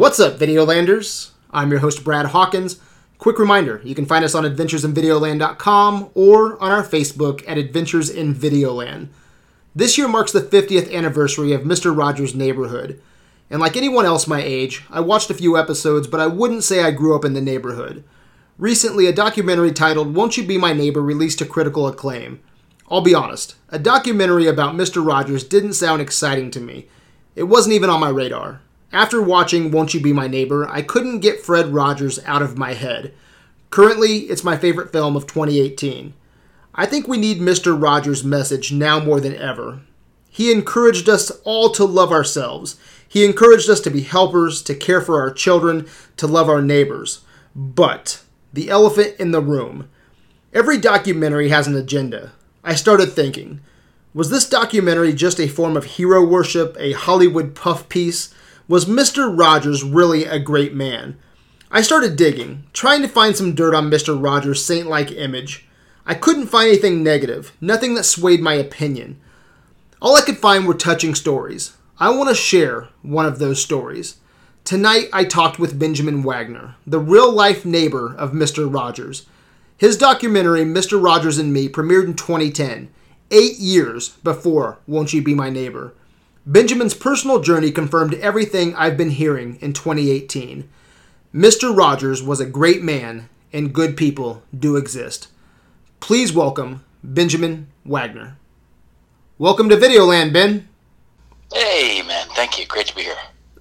[0.00, 1.32] What's up, Videolanders?
[1.50, 2.80] I'm your host, Brad Hawkins.
[3.18, 8.34] Quick reminder you can find us on adventuresinvideoland.com or on our Facebook at Adventures in
[8.34, 9.08] Videoland.
[9.74, 11.94] This year marks the 50th anniversary of Mr.
[11.94, 12.98] Rogers' Neighborhood.
[13.50, 16.82] And like anyone else my age, I watched a few episodes, but I wouldn't say
[16.82, 18.02] I grew up in the neighborhood.
[18.56, 22.40] Recently, a documentary titled Won't You Be My Neighbor released to critical acclaim.
[22.90, 25.06] I'll be honest, a documentary about Mr.
[25.06, 26.88] Rogers didn't sound exciting to me.
[27.36, 28.62] It wasn't even on my radar.
[28.92, 32.74] After watching Won't You Be My Neighbor, I couldn't get Fred Rogers out of my
[32.74, 33.14] head.
[33.70, 36.12] Currently, it's my favorite film of 2018.
[36.74, 37.80] I think we need Mr.
[37.80, 39.82] Rogers' message now more than ever.
[40.28, 42.80] He encouraged us all to love ourselves.
[43.08, 45.86] He encouraged us to be helpers, to care for our children,
[46.16, 47.20] to love our neighbors.
[47.54, 48.22] But,
[48.52, 49.88] the elephant in the room.
[50.52, 52.32] Every documentary has an agenda.
[52.64, 53.60] I started thinking,
[54.12, 58.34] was this documentary just a form of hero worship, a Hollywood puff piece?
[58.70, 59.36] Was Mr.
[59.36, 61.18] Rogers really a great man?
[61.72, 64.16] I started digging, trying to find some dirt on Mr.
[64.16, 65.66] Rogers' saint like image.
[66.06, 69.20] I couldn't find anything negative, nothing that swayed my opinion.
[70.00, 71.76] All I could find were touching stories.
[71.98, 74.18] I want to share one of those stories.
[74.62, 78.72] Tonight I talked with Benjamin Wagner, the real life neighbor of Mr.
[78.72, 79.26] Rogers.
[79.78, 81.02] His documentary, Mr.
[81.02, 82.88] Rogers and Me, premiered in 2010,
[83.32, 85.92] eight years before Won't You Be My Neighbor.
[86.50, 90.68] Benjamin's personal journey confirmed everything I've been hearing in 2018.
[91.32, 91.76] Mr.
[91.76, 95.28] Rogers was a great man, and good people do exist.
[96.00, 98.36] Please welcome Benjamin Wagner.
[99.38, 100.68] Welcome to Videoland, Ben.
[101.54, 102.26] Hey, man.
[102.34, 102.66] Thank you.
[102.66, 103.14] Great to be here.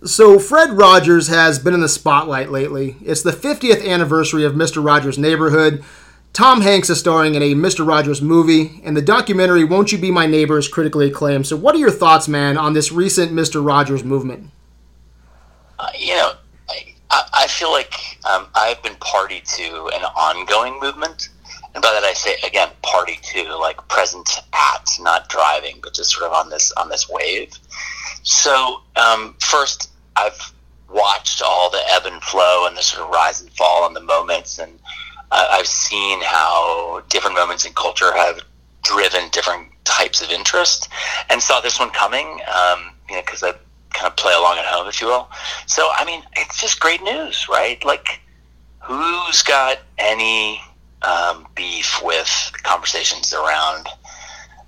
[0.04, 2.98] So, Fred Rogers has been in the spotlight lately.
[3.06, 4.84] It's the 50th anniversary of Mr.
[4.84, 5.84] Rogers' Neighborhood.
[6.34, 7.86] Tom Hanks is starring in a Mr.
[7.86, 11.48] Rogers movie, and the documentary Won't You Be My Neighbor is critically acclaimed.
[11.48, 13.66] So, what are your thoughts, man, on this recent Mr.
[13.66, 14.52] Rogers movement?
[15.78, 16.34] Uh, you know,
[16.70, 17.94] I, I feel like
[18.30, 21.30] um, I've been party to an ongoing movement.
[21.76, 26.12] And by that I say again, party to like present at, not driving, but just
[26.12, 27.52] sort of on this on this wave.
[28.24, 30.54] So um, first, I've
[30.90, 34.02] watched all the ebb and flow and the sort of rise and fall and the
[34.02, 34.80] moments, and
[35.32, 38.42] I've seen how different moments in culture have
[38.84, 40.90] driven different types of interest,
[41.30, 42.40] and saw this one coming.
[42.48, 43.54] Um, you know, because I
[43.94, 45.30] kind of play along at home, if you will.
[45.66, 47.84] So, I mean, it's just great news, right?
[47.84, 48.22] Like,
[48.80, 50.62] who's got any
[51.02, 53.88] um, beef with conversations around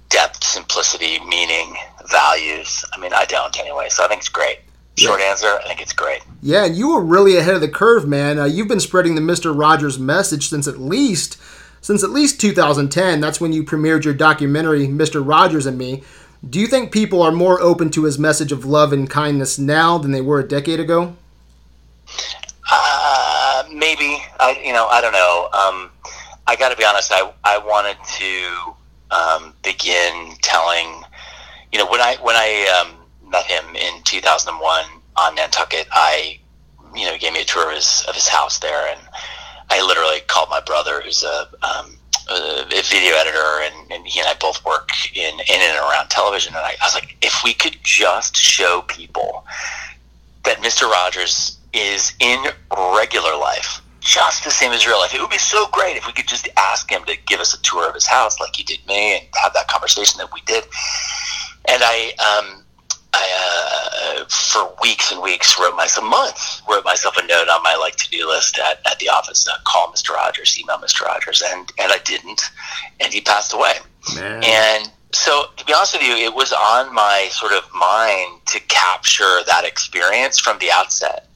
[0.10, 1.76] depth, simplicity, meaning,
[2.10, 2.84] values?
[2.94, 3.88] I mean, I don't anyway.
[3.90, 4.60] So I think it's great.
[4.98, 5.28] Short yeah.
[5.28, 6.22] answer, I think it's great.
[6.42, 8.38] Yeah, and you were really ahead of the curve, man.
[8.38, 11.38] Uh, you've been spreading the Mister Rogers message since at least
[11.80, 13.20] since at least 2010.
[13.20, 16.04] That's when you premiered your documentary, Mister Rogers and Me.
[16.48, 19.98] Do you think people are more open to his message of love and kindness now
[19.98, 21.16] than they were a decade ago?
[22.70, 24.22] Uh, maybe.
[24.40, 25.50] I you know I don't know.
[25.54, 25.92] Um,
[26.48, 27.12] I got to be honest.
[27.14, 31.04] I I wanted to um, begin telling.
[31.72, 33.01] You know when I when I um,
[33.52, 34.86] him in 2001
[35.18, 36.40] on Nantucket, I
[36.96, 39.02] you know gave me a tour of his of his house there, and
[39.70, 41.98] I literally called my brother, who's a um,
[42.30, 46.56] a video editor, and, and, he and I both work in in and around television.
[46.56, 49.46] And I, I was like, if we could just show people
[50.46, 52.46] that Mister Rogers is in
[52.96, 55.14] regular life just the same as real life.
[55.14, 57.62] It would be so great if we could just ask him to give us a
[57.62, 60.64] tour of his house, like he did me, and have that conversation that we did.
[61.70, 62.64] And I, um,
[63.14, 67.76] I uh, for weeks and weeks wrote myself months wrote myself a note on my
[67.76, 69.48] like to do list at, at the office.
[69.48, 70.12] Uh, call Mr.
[70.12, 71.02] Rogers, email Mr.
[71.02, 72.42] Rogers, and and I didn't,
[73.00, 73.74] and he passed away.
[74.16, 74.44] Man.
[74.44, 78.60] And so, to be honest with you, it was on my sort of mind to
[78.62, 81.28] capture that experience from the outset.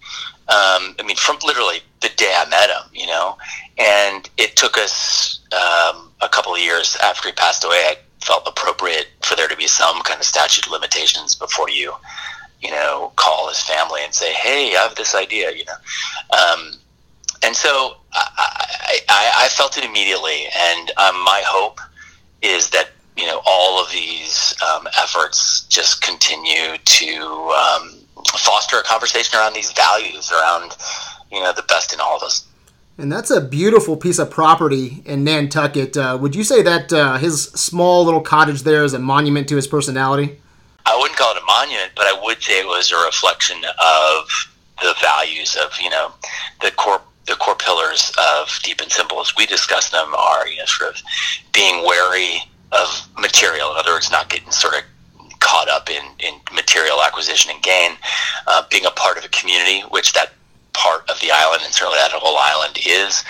[0.48, 3.38] Um, I mean, from literally the day I met him, you know,
[3.78, 7.78] and it took us um, a couple of years after he passed away.
[7.78, 11.94] I felt appropriate for there to be some kind of statute of limitations before you,
[12.62, 16.38] you know, call his family and say, "Hey, I have this idea," you know.
[16.38, 16.72] Um,
[17.44, 21.80] and so I, I, I, felt it immediately, and um, my hope
[22.42, 28.00] is that you know all of these um, efforts just continue to um,
[28.38, 30.76] foster a conversation around these values, around
[31.32, 32.48] you know the best in all of us.
[32.98, 35.98] And that's a beautiful piece of property in Nantucket.
[35.98, 39.58] Uh, would you say that uh, his small little cottage there is a monument to
[39.58, 40.40] his personality?
[40.86, 44.28] I wouldn't call it a monument, but I would say it was a reflection of
[44.82, 46.14] the values of you know
[46.62, 50.58] the core the core pillars of deep and simple as we discuss them are you
[50.58, 51.02] know sort of
[51.54, 53.72] being wary of material.
[53.72, 54.82] In other words, not getting sort of
[55.40, 57.92] caught up in, in material acquisition and gain,
[58.48, 60.32] uh, being a part of a community, which that
[60.76, 63.24] part of the island and certainly that whole island is,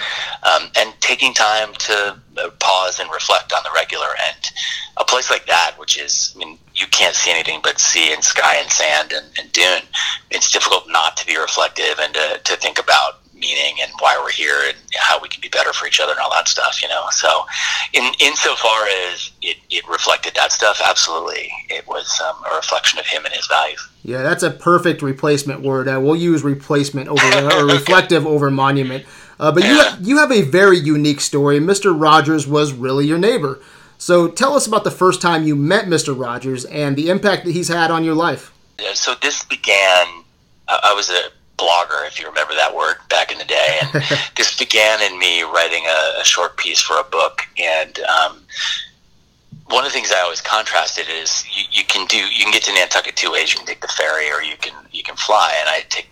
[0.43, 4.07] um, and taking time to uh, pause and reflect on the regular.
[4.27, 4.51] And
[4.97, 8.23] a place like that, which is, I mean, you can't see anything but sea and
[8.23, 9.83] sky and sand and, and dune.
[10.31, 14.31] It's difficult not to be reflective and to, to think about meaning and why we're
[14.31, 16.87] here and how we can be better for each other and all that stuff, you
[16.87, 17.05] know.
[17.11, 17.45] So,
[17.93, 23.05] in insofar as it, it reflected that stuff, absolutely, it was um, a reflection of
[23.05, 23.87] him and his values.
[24.03, 25.87] Yeah, that's a perfect replacement word.
[25.87, 29.05] Uh, we'll use replacement over or reflective over monument.
[29.39, 31.59] Uh, but you have, you have a very unique story.
[31.59, 31.93] Mr.
[31.99, 33.59] Rogers was really your neighbor.
[33.97, 36.17] So tell us about the first time you met Mr.
[36.17, 38.53] Rogers and the impact that he's had on your life.
[38.79, 40.23] Yeah, so this began.
[40.67, 43.79] I was a blogger, if you remember that word back in the day.
[43.81, 44.03] And
[44.37, 47.43] this began in me writing a, a, short piece for a book.
[47.57, 48.41] And um,
[49.67, 52.63] one of the things I always contrasted is you, you, can do you can get
[52.63, 53.51] to Nantucket two ways.
[53.51, 55.55] You can take the ferry, or you can you can fly.
[55.59, 56.09] And I take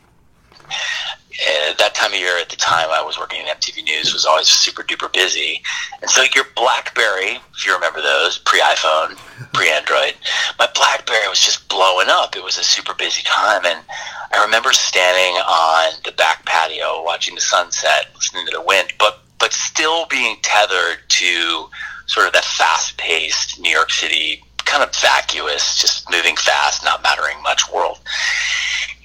[1.42, 4.26] uh, that time of year at the time I was working at MTV News was
[4.26, 5.62] always super duper busy.
[6.02, 9.18] And so your BlackBerry, if you remember those, pre iPhone,
[9.54, 10.16] pre Android,
[10.60, 12.36] my BlackBerry was just blowing up.
[12.36, 13.66] It was a super busy time.
[13.66, 13.80] And
[14.32, 19.20] I remember standing on the back patio watching the sunset, listening to the wind, but,
[19.40, 21.70] but still being tethered to
[22.06, 27.02] sort of that fast paced New York City, kind of vacuous, just moving fast, not
[27.04, 28.00] mattering much world.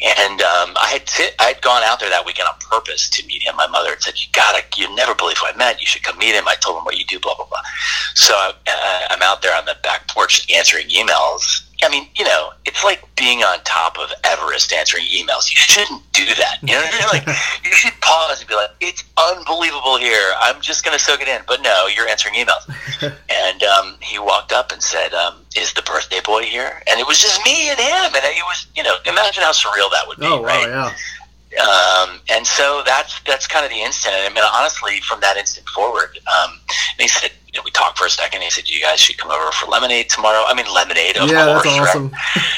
[0.01, 0.41] And
[1.19, 3.57] I I had gone out there that weekend on purpose to meet him.
[3.57, 5.81] My mother had said, "You gotta, you never believe who I met.
[5.81, 7.63] You should come meet him." I told him what you do, blah blah blah.
[8.15, 12.51] So uh, I'm out there on the back porch answering emails, I mean, you know,
[12.67, 15.51] it's like being on top of Everest answering emails.
[15.51, 16.59] You shouldn't do that.
[16.63, 17.27] You know what I mean?
[17.27, 20.33] Like, you should pause and be like, it's unbelievable here.
[20.41, 21.41] I'm just going to soak it in.
[21.47, 22.67] But no, you're answering emails.
[23.29, 26.83] and um, he walked up and said, um, is the birthday boy here?
[26.91, 28.15] And it was just me and him.
[28.15, 30.69] And it was, you know, imagine how surreal that would be, oh, right?
[30.69, 30.95] Wow, yeah.
[31.57, 34.15] Um, and so that's that's kind of the instant.
[34.15, 37.99] I mean, honestly, from that instant forward, um, and he said, you know, we talked
[37.99, 38.43] for a second.
[38.43, 41.47] He said, "You guys should come over for lemonade tomorrow." I mean, lemonade, of yeah,
[41.47, 41.65] course.
[41.65, 42.13] that's awesome.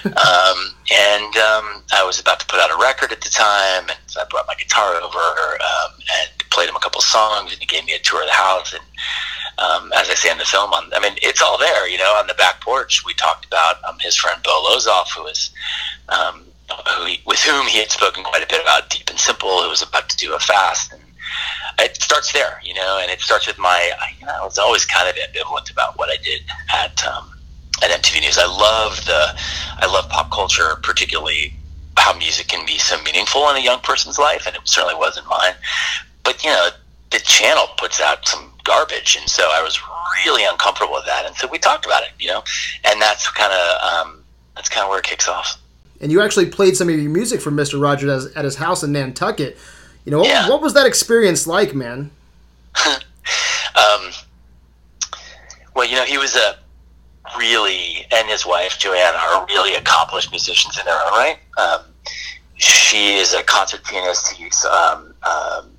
[0.05, 0.17] Right?
[0.29, 3.99] um, and um, I was about to put out a record at the time, and
[4.07, 7.67] so I brought my guitar over um, and played him a couple songs, and he
[7.67, 8.75] gave me a tour of the house.
[8.75, 8.83] And
[9.59, 11.89] um, as I say in the film, on, I mean, it's all there.
[11.89, 15.23] You know, on the back porch, we talked about um, his friend Bo Lozoff, who
[15.23, 15.51] was
[16.11, 16.45] um,
[16.89, 19.71] who he, with whom he had spoken quite a bit about Deep and Simple, who
[19.71, 20.93] was about to do a fast.
[20.93, 21.01] And
[21.79, 24.85] it starts there, you know, and it starts with my, you know, I was always
[24.85, 26.43] kind of ambivalent about what I did
[26.75, 27.31] at, um,
[27.83, 28.39] at MTV News.
[28.39, 29.39] I love the,
[29.79, 31.55] I love pop culture, particularly
[31.97, 35.19] how music can be so meaningful in a young person's life, and it certainly was
[35.19, 35.55] in mine.
[36.25, 36.69] But, you know,
[37.11, 39.81] the channel puts out some garbage, and so I was
[40.27, 41.27] really uncomfortable with that.
[41.27, 42.43] And so we talked about it, you know,
[42.85, 44.25] and that's kind of, um,
[44.55, 45.61] that's kind of where it kicks off
[46.01, 47.81] and you actually played some of your music for Mr.
[47.81, 49.59] Rogers at his house in Nantucket.
[50.11, 50.49] You know, what, yeah.
[50.49, 52.11] what was that experience like, man?
[52.85, 54.11] um,
[55.77, 56.57] well, you know, he was a
[57.39, 61.39] really, and his wife Joanne are really accomplished musicians in their own right.
[61.59, 61.83] Um,
[62.57, 64.33] she is a concert pianist.
[64.33, 65.71] He's um, um,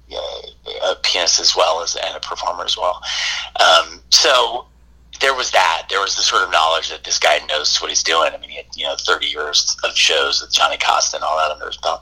[0.81, 3.01] a pianist as well as and a performer as well.
[3.60, 4.66] Um, so
[5.21, 5.83] there was that.
[5.89, 8.31] There was the sort of knowledge that this guy knows what he's doing.
[8.33, 11.37] I mean, he had you know thirty years of shows with Johnny Costa and all
[11.37, 12.01] that under his belt.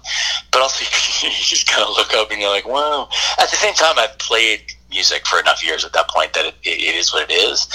[0.51, 0.83] But also,
[1.27, 3.09] you just kind of look up and you're like, wow.
[3.39, 6.55] At the same time, I've played music for enough years at that point that it,
[6.63, 7.67] it is what it is.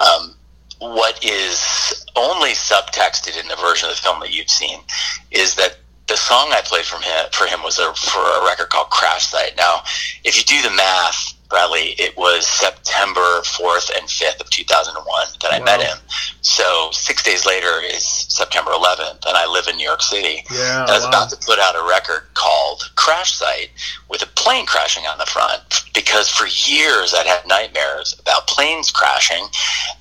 [0.00, 0.34] Um,
[0.78, 4.80] what is only subtexted in the version of the film that you've seen
[5.30, 5.76] is that
[6.08, 9.26] the song I played from him for him was a, for a record called Crash
[9.26, 9.56] Site.
[9.56, 9.82] Now,
[10.24, 15.52] if you do the math, Bradley, it was September 4th and 5th of 2001 that
[15.52, 15.64] I wow.
[15.66, 15.98] met him.
[16.40, 20.44] So six days later is September 11th, and I live in New York City.
[20.50, 21.08] Yeah, I was wow.
[21.10, 23.68] about to put out a record called Crash Site
[24.08, 28.90] with a plane crashing on the front because for years I'd had nightmares about planes
[28.90, 29.44] crashing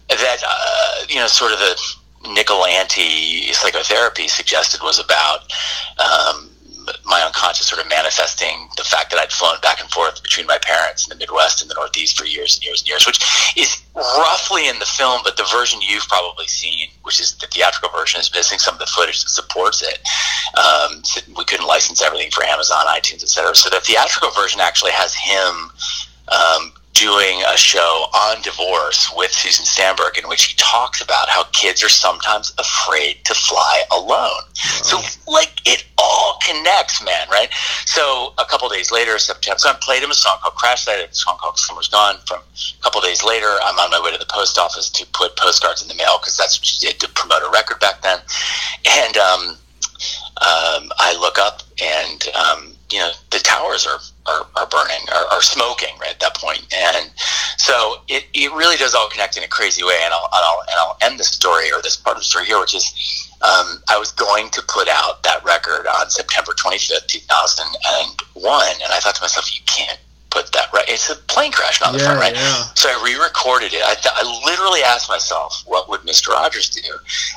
[0.08, 1.78] that, uh, you know, sort of the
[2.34, 5.52] nickel anti psychotherapy suggested was about.
[6.00, 6.50] Um,
[7.06, 10.58] my unconscious sort of manifesting the fact that I'd flown back and forth between my
[10.62, 13.20] parents in the Midwest and the Northeast for years and years and years, which
[13.58, 17.90] is roughly in the film, but the version you've probably seen, which is the theatrical
[17.98, 20.00] version, is missing some of the footage that supports it.
[20.58, 23.56] Um, so we couldn't license everything for Amazon, iTunes, etc.
[23.56, 25.72] So the theatrical version actually has him
[26.30, 31.44] um, doing a show on divorce with Susan Stamberg in which he talks about how
[31.46, 34.44] kids are sometimes afraid to fly alone.
[34.54, 35.86] So like it
[36.82, 37.50] connects, man, right?
[37.86, 41.10] So a couple days later, September, so I played him a song called Crash Site,
[41.10, 42.18] a song called Summer's Gone.
[42.26, 45.36] From a couple days later, I'm on my way to the post office to put
[45.38, 48.20] postcards in the mail because that's what you did to promote a record back then.
[48.86, 49.58] And um,
[50.42, 55.26] um, I look up and um, you know the towers are are, are burning are,
[55.32, 56.66] are, smoking right at that point.
[56.74, 57.12] And
[57.58, 60.00] so it, it really does all connect in a crazy way.
[60.04, 62.60] And I'll, I'll and I'll end the story or this part of the story here
[62.60, 68.72] which is um, I was going to put out that record on September 25th 2001
[68.74, 70.00] and I thought to myself you can't
[70.32, 70.86] put that right.
[70.88, 72.34] It's a plane crash, not the yeah, front, right?
[72.34, 72.64] Yeah.
[72.74, 73.84] So I re-recorded it.
[73.84, 76.30] I, th- I literally asked myself, what would Mr.
[76.30, 76.82] Rogers do?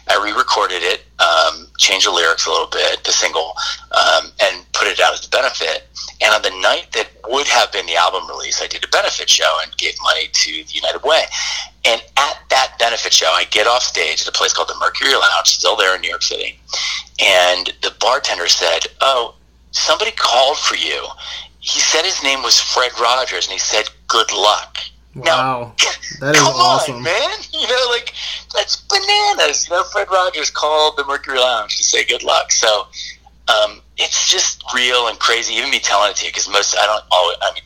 [0.09, 3.53] I re-recorded it, um, changed the lyrics a little bit, the single,
[3.93, 5.87] um, and put it out as a benefit.
[6.23, 9.29] And on the night that would have been the album release, I did a benefit
[9.29, 11.25] show and gave money to the United Way.
[11.85, 15.13] And at that benefit show, I get off stage at a place called the Mercury
[15.15, 16.59] Lounge, still there in New York City.
[17.21, 19.35] And the bartender said, "Oh,
[19.73, 21.07] somebody called for you
[21.64, 24.76] he said his name was Fred Rogers, and he said, "Good luck."
[25.14, 25.75] Wow, now,
[26.21, 27.30] that is come awesome, on, man!
[27.54, 28.12] You know, like
[28.52, 29.66] that's bananas.
[29.66, 32.52] You know, Fred Rogers called the Mercury Lounge to say good luck.
[32.52, 32.88] So
[33.49, 35.54] um, it's just real and crazy.
[35.54, 37.38] Even me telling it to you, because most I don't always.
[37.40, 37.62] I mean,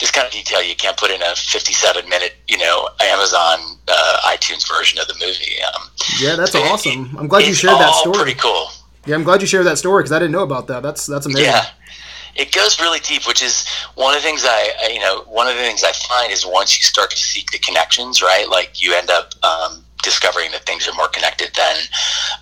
[0.00, 3.58] this kind of detail you can't put in a 57 minute, you know, Amazon
[3.88, 5.62] uh, iTunes version of the movie.
[5.74, 7.10] Um, yeah, that's awesome.
[7.12, 8.16] It, I'm glad you shared that story.
[8.16, 8.68] Pretty cool.
[9.04, 10.82] Yeah, I'm glad you shared that story because I didn't know about that.
[10.82, 11.44] That's that's amazing.
[11.44, 11.66] Yeah
[12.36, 15.54] it goes really deep, which is one of the things I, you know, one of
[15.54, 18.48] the things I find is once you start to seek the connections, right?
[18.48, 21.76] Like you end up um, discovering that things are more connected than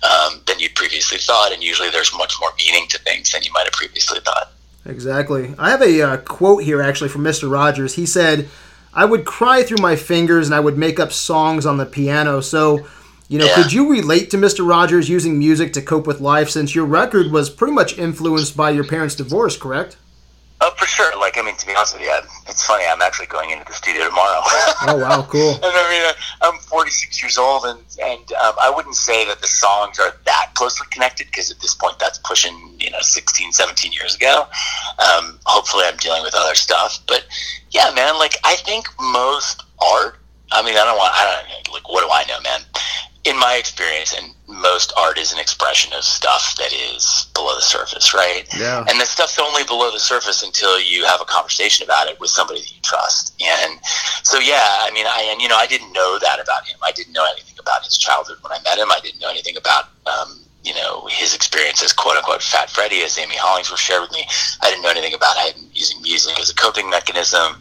[0.03, 3.51] um, than you'd previously thought, and usually there's much more meaning to things than you
[3.53, 4.51] might have previously thought.
[4.85, 5.55] Exactly.
[5.57, 7.49] I have a uh, quote here actually from Mr.
[7.49, 7.95] Rogers.
[7.95, 8.49] He said,
[8.93, 12.41] "I would cry through my fingers and I would make up songs on the piano."
[12.41, 12.85] So.
[13.33, 13.55] You know, yeah.
[13.55, 14.63] could you relate to Mr.
[14.63, 18.69] Rogers using music to cope with life since your record was pretty much influenced by
[18.69, 19.97] your parents' divorce, correct?
[20.61, 21.19] Oh, for sure.
[21.19, 22.15] Like, I mean, to be honest with you,
[22.47, 22.85] it's funny.
[22.85, 24.39] I'm actually going into the studio tomorrow.
[24.87, 25.55] oh, wow, cool.
[25.55, 26.13] and I mean,
[26.43, 30.51] I'm 46 years old, and and um, I wouldn't say that the songs are that
[30.53, 34.45] closely connected because at this point, that's pushing you know 16, 17 years ago.
[34.99, 37.25] Um, hopefully, I'm dealing with other stuff, but
[37.71, 38.19] yeah, man.
[38.19, 40.19] Like, I think most art.
[40.51, 41.13] I mean, I don't want.
[41.15, 41.89] I don't like.
[41.89, 42.61] What do I know, man?
[43.25, 47.61] In my experience, and most art is an expression of stuff that is below the
[47.61, 48.45] surface, right?
[48.57, 48.83] Yeah.
[48.87, 52.29] And the stuff's only below the surface until you have a conversation about it with
[52.29, 53.41] somebody that you trust.
[53.41, 53.79] And
[54.23, 56.77] so, yeah, I mean, I and you know, I didn't know that about him.
[56.83, 58.91] I didn't know anything about his childhood when I met him.
[58.91, 59.85] I didn't know anything about.
[60.05, 64.13] Um, you know his experience as quote unquote fat Freddy, as Amy Hollingsworth shared with
[64.13, 64.25] me.
[64.61, 67.59] I didn't know anything about him using music as a coping mechanism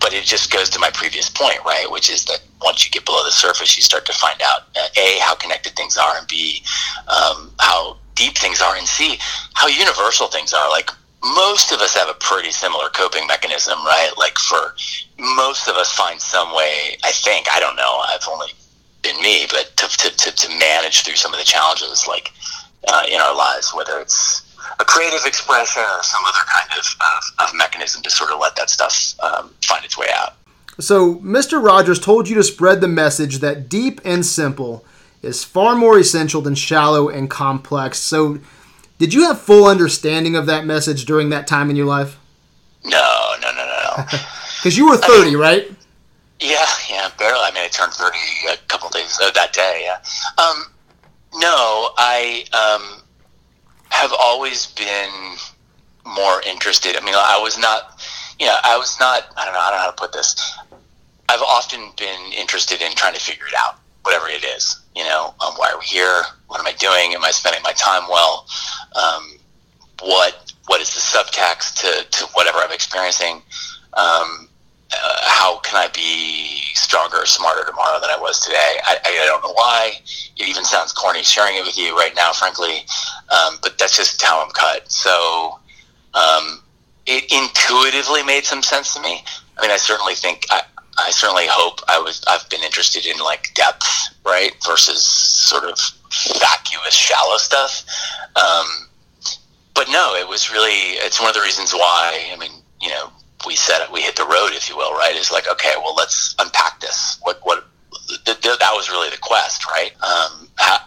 [0.00, 1.86] but it just goes to my previous point, right?
[1.90, 4.86] Which is that once you get below the surface, you start to find out uh,
[4.96, 6.62] a how connected things are, and b
[7.08, 9.18] um, how deep things are, and c
[9.54, 10.68] how universal things are.
[10.70, 10.90] Like
[11.22, 14.10] most of us have a pretty similar coping mechanism, right?
[14.16, 14.74] Like for
[15.18, 16.96] most of us, find some way.
[17.04, 18.02] I think I don't know.
[18.08, 18.48] I've only
[19.02, 22.32] been me, but to to, to, to manage through some of the challenges, like
[22.86, 24.27] uh, in our lives, whether it's
[24.88, 28.70] creative expression or some other kind of, of, of mechanism to sort of let that
[28.70, 30.34] stuff um, find its way out.
[30.80, 31.62] So, Mr.
[31.62, 34.84] Rogers told you to spread the message that deep and simple
[35.22, 37.98] is far more essential than shallow and complex.
[37.98, 38.38] So,
[38.98, 42.18] did you have full understanding of that message during that time in your life?
[42.84, 44.04] No, no, no, no,
[44.56, 45.70] Because you were 30, I mean, right?
[46.40, 47.40] Yeah, yeah, barely.
[47.42, 48.16] I mean, I turned 30
[48.52, 49.98] a couple days uh, that day, yeah.
[50.42, 50.64] Um,
[51.34, 52.44] no, I.
[52.54, 53.02] Um,
[53.90, 55.36] have always been
[56.06, 56.96] more interested.
[56.96, 58.00] I mean, I was not,
[58.38, 60.58] you know, I was not, I don't know, I don't know how to put this.
[61.28, 64.80] I've often been interested in trying to figure it out, whatever it is.
[64.96, 66.22] You know, um, why are we here?
[66.46, 67.14] What am I doing?
[67.14, 68.46] Am I spending my time well?
[68.96, 69.38] Um,
[70.00, 73.42] what What is the subtext to, to whatever I'm experiencing?
[73.94, 74.47] Um,
[74.92, 78.78] uh, how can I be stronger, smarter tomorrow than I was today?
[78.86, 79.92] I, I, I, don't know why.
[80.36, 82.86] It even sounds corny sharing it with you right now, frankly,
[83.30, 84.90] um, but that's just how I'm cut.
[84.90, 85.58] So
[86.14, 86.62] um,
[87.06, 89.22] it intuitively made some sense to me.
[89.58, 90.62] I mean, I certainly think I,
[90.98, 93.86] I certainly hope I was I've been interested in like depth,
[94.24, 95.78] right, versus sort of
[96.38, 97.84] vacuous, shallow stuff.
[98.36, 98.88] Um,
[99.74, 102.30] but no, it was really it's one of the reasons why.
[102.32, 103.12] I mean, you know,
[103.46, 105.14] we it, we hit the road, if you will, right?
[105.14, 107.18] Is like, okay, well, let's unpack this.
[107.22, 107.64] What, what,
[108.08, 109.92] th- th- that was really the quest, right?
[110.02, 110.78] Um, how,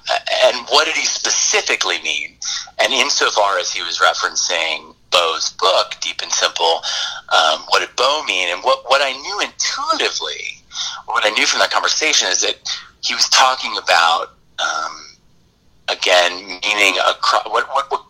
[0.46, 2.36] and what did he specifically mean?
[2.79, 6.81] And insofar as he was referencing Bo's book, Deep and Simple,
[7.29, 8.50] um, what did Bo mean?
[8.50, 10.62] And what, what I knew intuitively,
[11.05, 12.58] what I knew from that conversation is that
[13.01, 15.17] he was talking about, um,
[15.88, 17.13] again, meaning a,
[17.50, 18.03] what, what, what,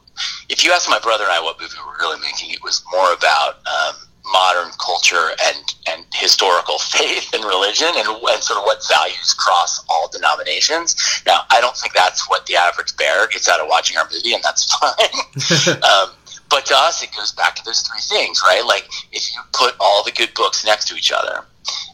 [0.49, 3.13] if you ask my brother and I what movie we're really making, it was more
[3.13, 3.95] about um,
[4.25, 9.83] modern culture and, and historical faith and religion and, and, sort of what values cross
[9.89, 10.95] all denominations.
[11.25, 14.33] Now, I don't think that's what the average bear gets out of watching our movie,
[14.33, 15.77] and that's fine.
[15.83, 16.15] um,
[16.49, 18.63] but to us, it goes back to those three things, right?
[18.65, 21.45] Like if you put all the good books next to each other,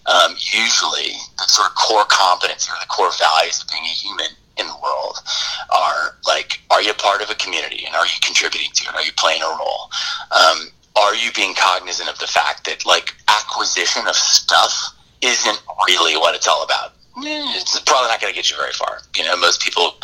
[0.07, 4.27] um, usually the sort of core competency or the core values of being a human
[4.57, 5.19] in the world
[5.69, 8.95] are like, are you part of a community and are you contributing to it?
[8.95, 9.91] Are you playing a role?
[10.31, 16.17] Um, are you being cognizant of the fact that like acquisition of stuff isn't really
[16.17, 16.93] what it's all about?
[17.55, 18.99] It's probably not going to get you very far.
[19.15, 19.95] You know, most people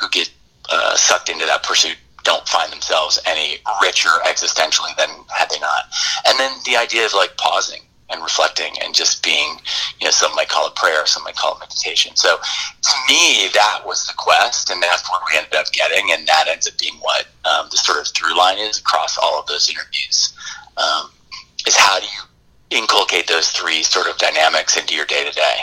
[0.00, 0.30] who get
[0.70, 5.84] uh, sucked into that pursuit don't find themselves any richer existentially than had they not.
[6.26, 9.58] And then the idea of like pausing and reflecting and just being,
[10.00, 12.16] you know, some might call it prayer, some might call it meditation.
[12.16, 16.26] So to me, that was the quest, and that's what we ended up getting, and
[16.26, 19.46] that ends up being what um, the sort of through line is across all of
[19.46, 20.33] those interviews.
[20.76, 21.10] Um,
[21.66, 25.60] is how do you inculcate those three sort of dynamics into your day to day?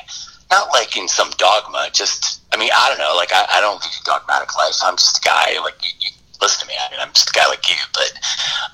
[0.50, 3.82] Not like in some dogma, just I mean, I don't know, like I, I don't
[3.82, 4.76] lead a dogmatic life.
[4.84, 6.10] I'm just a guy like you, you
[6.42, 6.74] listen to me.
[6.78, 8.12] I mean, I'm just a guy like you, but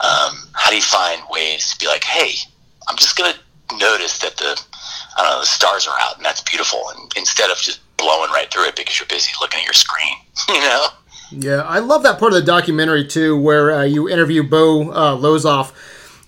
[0.02, 2.34] um, how do you find ways to be like, hey,
[2.88, 3.36] I'm just gonna
[3.80, 4.60] notice that the
[5.18, 8.32] I don't know the stars are out and that's beautiful, and instead of just blowing
[8.32, 10.16] right through it because you're busy looking at your screen,
[10.50, 10.88] you know.
[11.32, 15.18] Yeah, I love that part of the documentary too, where uh, you interview Bo uh,
[15.18, 15.74] Lozoff.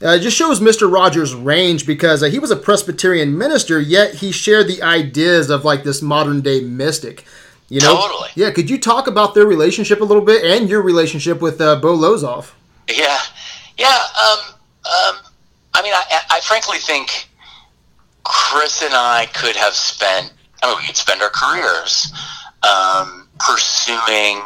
[0.01, 0.91] Uh, it just shows Mr.
[0.91, 5.65] Rogers' range because uh, he was a Presbyterian minister, yet he shared the ideas of
[5.65, 7.25] like this modern day mystic.
[7.68, 8.29] You know, totally.
[8.36, 11.75] Yeah, could you talk about their relationship a little bit and your relationship with uh,
[11.75, 12.51] Bo Lozoff?
[12.89, 13.20] Yeah,
[13.77, 13.88] yeah.
[13.88, 14.39] Um,
[14.86, 15.15] um,
[15.74, 17.27] I mean, I, I frankly think
[18.24, 22.12] Chris and I could have spent, I mean, we could spend our careers
[22.63, 24.41] um, pursuing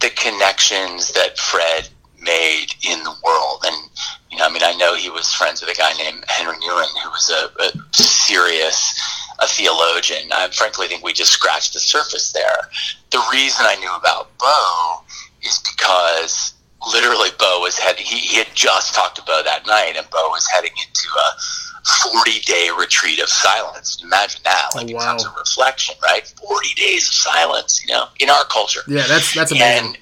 [0.00, 1.88] the connections that Fred
[2.20, 3.64] made in the world.
[3.66, 3.90] And,
[4.34, 6.90] you know, I mean, I know he was friends with a guy named Henry Nouwen,
[7.02, 9.00] who was a, a serious
[9.38, 10.28] a theologian.
[10.32, 12.68] I frankly think we just scratched the surface there.
[13.10, 15.04] The reason I knew about Bo
[15.42, 16.54] is because
[16.92, 17.96] literally Bo was head.
[17.96, 21.90] He, he had just talked to Bo that night, and Bo was heading into a
[22.10, 24.02] 40 day retreat of silence.
[24.02, 25.00] Imagine that, like oh, wow.
[25.00, 26.26] in terms of reflection, right?
[26.26, 28.80] 40 days of silence, you know, in our culture.
[28.88, 29.94] Yeah, that's that's amazing.
[29.94, 29.98] And,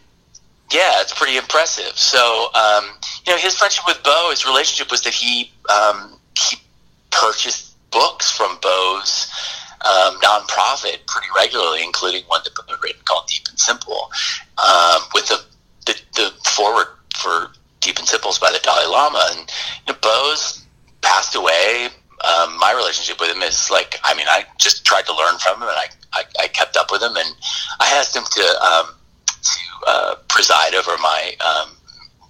[0.73, 1.97] yeah, it's pretty impressive.
[1.99, 2.85] So, um,
[3.27, 6.57] you know, his friendship with Bo, his relationship was that he um, he
[7.11, 9.31] purchased books from Bo's
[9.83, 14.11] um, nonprofit pretty regularly, including one that Bo had written called Deep and Simple,
[14.59, 15.45] um, with the,
[15.87, 19.27] the the foreword for Deep and Simples by the Dalai Lama.
[19.33, 19.53] And
[19.87, 20.65] you know, Bo's
[21.03, 21.89] passed away,
[22.25, 25.57] um, my relationship with him is like, I mean, I just tried to learn from
[25.57, 27.35] him and I, I, I kept up with him and
[27.81, 28.95] I asked him to, um,
[29.43, 31.71] to uh, preside over my um,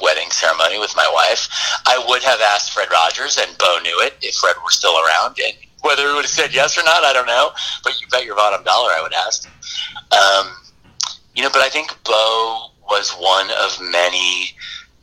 [0.01, 1.49] wedding ceremony with my wife.
[1.87, 5.37] I would have asked Fred Rogers and Bo knew it if Fred were still around
[5.45, 7.51] and whether he would have said yes or not, I don't know,
[7.83, 9.49] but you bet your bottom dollar I would ask.
[10.13, 10.55] Um,
[11.35, 14.55] you know, but I think Bo was one of many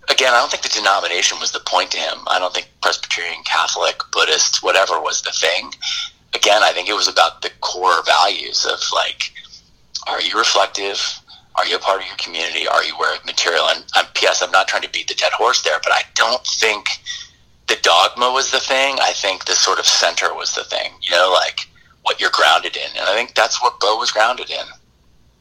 [0.10, 2.18] again, I don't think the denomination was the point to him.
[2.28, 5.72] I don't think Presbyterian, Catholic, Buddhist, whatever was the thing.
[6.34, 9.32] Again, I think it was about the core values of like,
[10.08, 11.00] are you reflective?
[11.56, 12.68] Are you a part of your community?
[12.68, 13.66] Are you aware of material?
[13.70, 14.42] And um, P.S.
[14.42, 16.88] I'm not trying to beat the dead horse there, but I don't think
[17.68, 18.98] the dogma was the thing.
[19.02, 20.92] I think the sort of center was the thing.
[21.02, 21.68] You know, like
[22.04, 24.66] what you're grounded in, and I think that's what Bo was grounded in.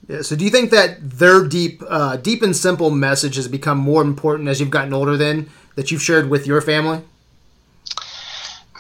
[0.09, 3.77] Yeah, so do you think that their deep, uh, deep and simple message has become
[3.79, 5.17] more important as you've gotten older?
[5.17, 6.97] Then that you've shared with your family.
[6.97, 7.05] Man,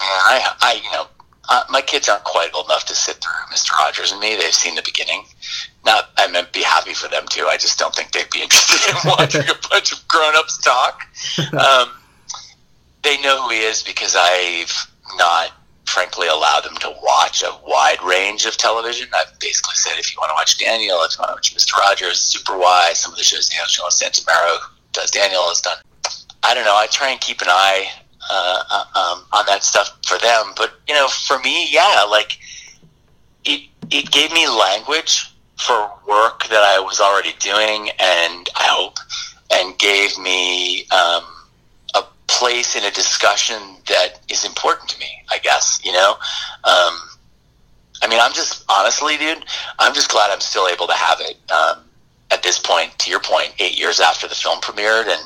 [0.01, 1.07] I, I you know,
[1.49, 4.37] uh, my kids aren't quite old enough to sit through Mister Rogers and me.
[4.37, 5.25] They've seen the beginning.
[5.88, 7.46] Not, I mean, be happy for them too.
[7.46, 11.03] I just don't think they'd be interested in watching a bunch of grown-ups talk.
[11.59, 11.88] Um,
[13.03, 14.72] they know who he is because I've
[15.16, 15.53] not
[15.87, 19.09] frankly allowed them to watch a wide range of television.
[19.14, 21.79] I've basically said if you want to watch Daniel, if you want to watch Mr.
[21.79, 24.59] Rogers, Super Why, some of the shows Daniel Santomero
[24.92, 25.79] does Daniel has done.
[26.42, 26.77] I don't know.
[26.77, 27.88] I try and keep an eye
[28.31, 30.53] uh, uh, um, on that stuff for them.
[30.55, 32.38] But you know, for me, yeah, like
[33.46, 38.99] it it gave me language for work that I was already doing, and I hope,
[39.51, 40.87] and gave me.
[40.90, 41.25] Um,
[41.94, 43.57] a place in a discussion
[43.88, 46.12] that is important to me, I guess, you know?
[46.64, 47.01] Um,
[48.03, 49.44] I mean, I'm just, honestly, dude,
[49.79, 51.85] I'm just glad I'm still able to have it um,
[52.31, 55.23] at this point, to your point, eight years after the film premiered and,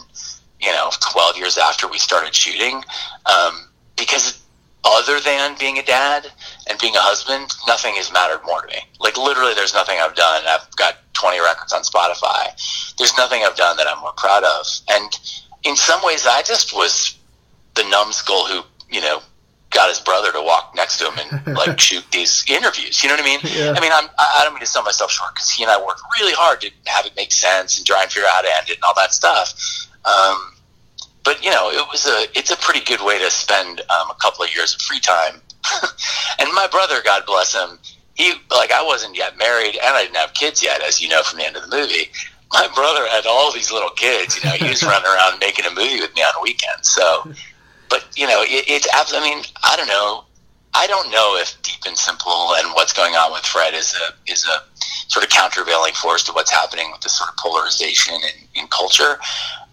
[0.60, 2.82] you know, 12 years after we started shooting.
[3.26, 4.41] Um, because
[4.84, 6.26] other than being a dad
[6.68, 8.80] and being a husband, nothing has mattered more to me.
[8.98, 10.42] Like, literally, there's nothing I've done.
[10.46, 12.50] I've got 20 records on Spotify.
[12.98, 14.66] There's nothing I've done that I'm more proud of.
[14.90, 15.16] And,
[15.64, 17.16] in some ways, I just was
[17.74, 19.22] the numbskull who, you know,
[19.70, 23.02] got his brother to walk next to him and like shoot these interviews.
[23.02, 23.40] You know what I mean?
[23.44, 23.74] Yeah.
[23.76, 26.02] I mean, I'm, I don't mean to sell myself short because he and I worked
[26.20, 28.68] really hard to have it make sense and try and figure out how to end
[28.68, 29.88] it and all that stuff.
[30.04, 30.54] Um,
[31.24, 34.16] but you know, it was a it's a pretty good way to spend um, a
[34.20, 35.40] couple of years of free time.
[36.38, 37.78] and my brother, God bless him,
[38.14, 41.22] he like I wasn't yet married and I didn't have kids yet, as you know
[41.22, 42.10] from the end of the movie.
[42.52, 44.36] My brother had all these little kids.
[44.36, 46.90] You know, he was running around making a movie with me on weekends.
[46.90, 47.32] So,
[47.88, 48.86] but you know, it, it's.
[48.92, 50.24] I mean, I don't know.
[50.74, 54.30] I don't know if Deep and Simple and what's going on with Fred is a
[54.30, 54.62] is a
[55.08, 59.18] sort of countervailing force to what's happening with this sort of polarization in, in culture.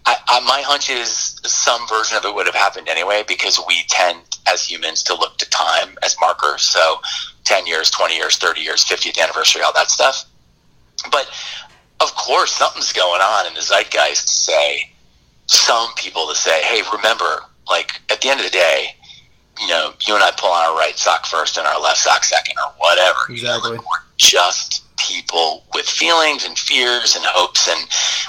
[0.06, 3.82] I, I, my hunch is some version of it would have happened anyway because we
[3.88, 6.62] tend as humans to look to time as markers.
[6.62, 7.00] So
[7.44, 10.24] 10 years, 20 years, 30 years, 50th anniversary, all that stuff.
[11.10, 11.28] But
[12.00, 14.90] of course, something's going on in the zeitgeist to say,
[15.46, 18.94] some people to say, hey, remember, like at the end of the day,
[19.60, 22.24] you know, you and I pull on our right sock first and our left sock
[22.24, 23.18] second or whatever.
[23.28, 23.70] Exactly.
[23.70, 27.68] You know, like we're just people with feelings and fears and hopes.
[27.68, 27.88] And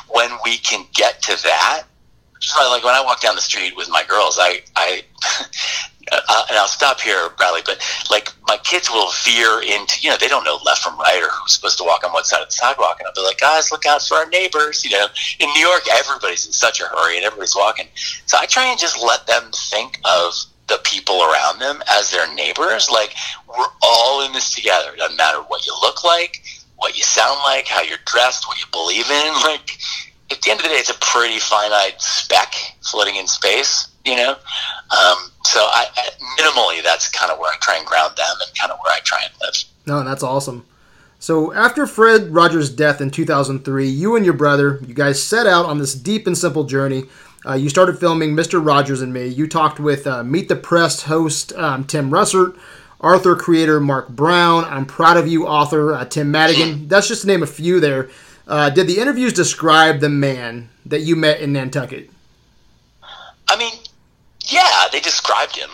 [0.09, 1.83] when we can get to that,
[2.39, 5.03] just like when I walk down the street with my girls, I, I,
[6.11, 10.17] uh, and I'll stop here, Bradley, but like my kids will veer into, you know,
[10.17, 12.47] they don't know left from right or who's supposed to walk on what side of
[12.47, 12.97] the sidewalk.
[12.99, 14.83] And I'll be like, guys, look out for our neighbors.
[14.83, 15.07] You know,
[15.39, 17.87] in New York, everybody's in such a hurry and everybody's walking.
[18.25, 20.33] So I try and just let them think of
[20.71, 22.89] the people around them as their neighbors.
[22.89, 23.13] Like
[23.47, 24.93] we're all in this together.
[24.93, 26.41] It doesn't matter what you look like,
[26.77, 29.33] what you sound like, how you're dressed, what you believe in.
[29.43, 29.77] Like
[30.31, 33.89] at the end of the day, it's a pretty finite speck floating in space.
[34.05, 35.85] You know, um, so I,
[36.39, 38.99] minimally that's kind of where I try and ground them and kind of where I
[39.03, 39.63] try and live.
[39.85, 40.65] No, that's awesome.
[41.19, 45.65] So after Fred Rogers' death in 2003, you and your brother, you guys set out
[45.65, 47.03] on this deep and simple journey
[47.45, 48.65] uh, you started filming Mr.
[48.65, 49.27] Rogers and Me.
[49.27, 52.57] You talked with uh, Meet the Press host um, Tim Russert,
[52.99, 54.65] Arthur creator Marc Brown.
[54.65, 56.87] I'm proud of you, author uh, Tim Madigan.
[56.87, 58.09] That's just to name a few there.
[58.47, 62.09] Uh, did the interviews describe the man that you met in Nantucket?
[63.47, 63.73] I mean,
[64.45, 65.69] yeah, they described him,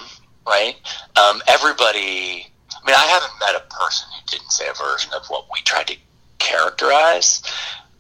[0.46, 0.76] right?
[1.18, 5.26] Um, everybody, I mean, I haven't met a person who didn't say a version of
[5.28, 5.98] what we tried to
[6.40, 7.42] characterize.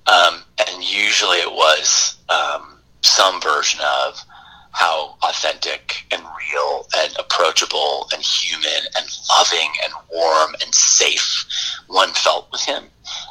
[0.08, 2.18] Um, and usually it was.
[2.30, 4.24] Um, some version of
[4.72, 11.46] how authentic and real and approachable and human and loving and warm and safe
[11.88, 12.84] one felt with him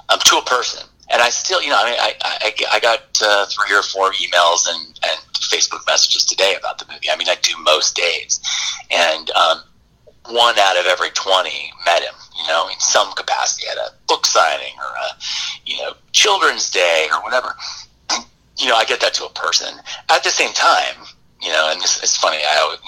[0.08, 0.86] um, to a person.
[1.12, 4.10] And I still, you know, I mean, I, I, I got uh, three or four
[4.12, 7.08] emails and, and Facebook messages today about the movie.
[7.10, 8.40] I mean, I do most days.
[8.90, 9.62] And um,
[10.28, 11.48] one out of every 20
[11.84, 15.16] met him, you know, in some capacity at a book signing or a,
[15.64, 17.54] you know, children's day or whatever
[18.58, 19.78] you know, I get that to a person.
[20.10, 21.06] At the same time,
[21.42, 22.38] you know, and this is funny.
[22.38, 22.78] I always,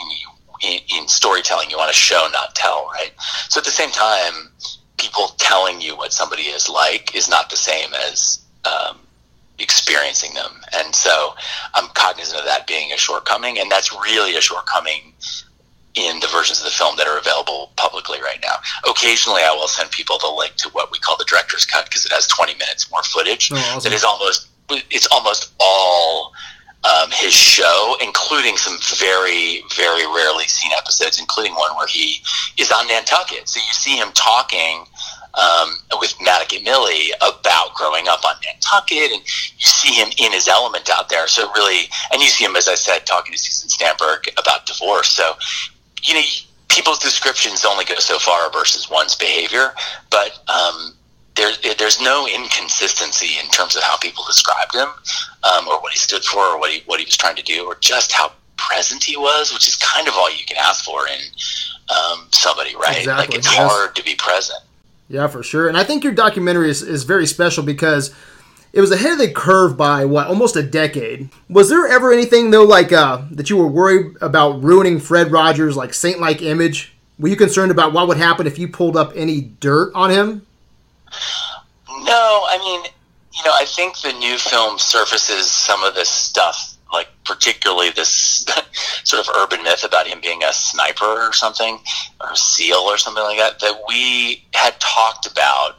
[0.63, 3.13] in, in storytelling, you want to show, not tell, right?
[3.49, 4.51] So at the same time,
[4.99, 8.99] people telling you what somebody is like is not the same as um,
[9.59, 10.61] experiencing them.
[10.75, 11.35] And so
[11.75, 15.13] I'm cognizant of that being a shortcoming, and that's really a shortcoming
[15.95, 18.55] in the versions of the film that are available publicly right now.
[18.89, 22.07] Occasionally, I will send people the link to what we call the director's cut because
[22.07, 23.91] it has 20 minutes more footage oh, awesome.
[23.91, 26.33] that is almost it's almost all
[26.85, 32.23] um, his show, including some very, very rarely seen episodes, including one where he
[32.57, 33.49] is on Nantucket.
[33.49, 34.85] So you see him talking
[35.35, 40.49] um, with Madigan Millie about growing up on Nantucket, and you see him in his
[40.49, 41.27] element out there.
[41.27, 45.09] So really, and you see him, as I said, talking to Susan Stamberg about divorce.
[45.09, 45.35] So,
[46.03, 46.23] you know,
[46.69, 49.75] people's descriptions only go so far versus one's behavior,
[50.11, 50.95] but um,
[51.39, 54.89] there, there's no inconsistency in terms of how people described him,
[55.45, 57.65] um, or what he stood for, or what he what he was trying to do,
[57.65, 61.07] or just how present he was, which is kind of all you can ask for
[61.07, 61.21] in
[61.89, 62.99] um, somebody, right?
[62.99, 63.27] Exactly.
[63.27, 63.71] Like it's yes.
[63.71, 64.59] hard to be present.
[65.09, 65.69] Yeah, for sure.
[65.69, 68.15] And I think your documentary is, is very special because
[68.73, 71.31] it was ahead of the curve by what almost a decade.
[71.49, 75.77] Was there ever anything though like uh, that you were worried about ruining Fred Rogers'
[75.77, 76.93] like saint-like image?
[77.19, 80.47] Were you concerned about what would happen if you pulled up any dirt on him?
[82.03, 82.91] No, I mean,
[83.33, 88.45] you know, I think the new film surfaces some of this stuff, like particularly this
[89.05, 91.79] sort of urban myth about him being a sniper or something,
[92.21, 95.77] or a SEAL or something like that, that we had talked about.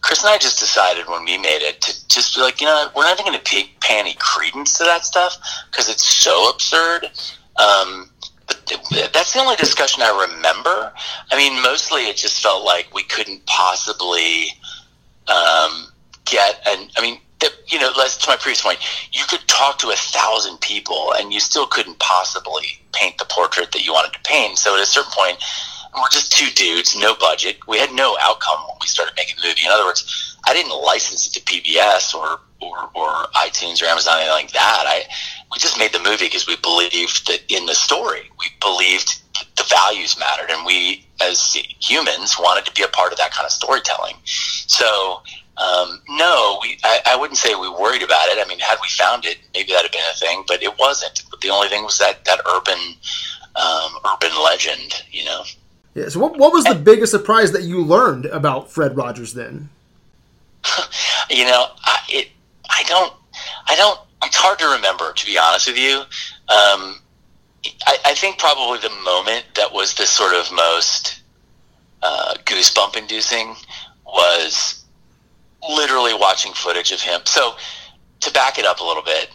[0.00, 2.88] Chris and I just decided when we made it to just be like, you know,
[2.96, 5.36] we're not going to pay, pay any credence to that stuff
[5.70, 7.06] because it's so absurd.
[7.56, 8.10] Um,
[9.12, 10.92] that's the only discussion I remember.
[11.30, 14.48] I mean, mostly it just felt like we couldn't possibly
[15.28, 15.88] um,
[16.24, 17.18] get, and I mean,
[17.68, 18.78] you know, to my previous point,
[19.12, 23.72] you could talk to a thousand people and you still couldn't possibly paint the portrait
[23.72, 24.58] that you wanted to paint.
[24.58, 25.42] So at a certain point,
[25.94, 27.58] we're just two dudes, no budget.
[27.66, 29.62] We had no outcome when we started making the movie.
[29.64, 34.18] In other words, I didn't license it to PBS or or, or iTunes or Amazon,
[34.18, 34.84] anything like that.
[34.86, 35.04] I
[35.50, 39.20] we just made the movie because we believed that in the story, we believed
[39.56, 43.44] the values mattered, and we as humans wanted to be a part of that kind
[43.44, 44.16] of storytelling.
[44.24, 45.22] So.
[45.58, 48.44] Um, no, we, I, I wouldn't say we worried about it.
[48.44, 51.22] I mean, had we found it, maybe that'd have been a thing, but it wasn't.
[51.42, 52.78] The only thing was that, that urban,
[53.54, 55.44] um, urban legend, you know?
[55.94, 56.08] Yeah.
[56.08, 59.68] So, what, what was the biggest surprise that you learned about Fred Rogers then?
[61.30, 62.28] you know, I, it,
[62.70, 63.12] I don't,
[63.66, 64.00] I don't.
[64.24, 66.02] It's hard to remember, to be honest with you.
[66.48, 67.01] Um,
[67.86, 71.22] I, I, think probably the moment that was the sort of most
[72.02, 73.54] uh, goosebump inducing
[74.04, 74.84] was
[75.68, 77.20] literally watching footage of him.
[77.24, 77.54] So,
[78.20, 79.30] to back it up a little bit,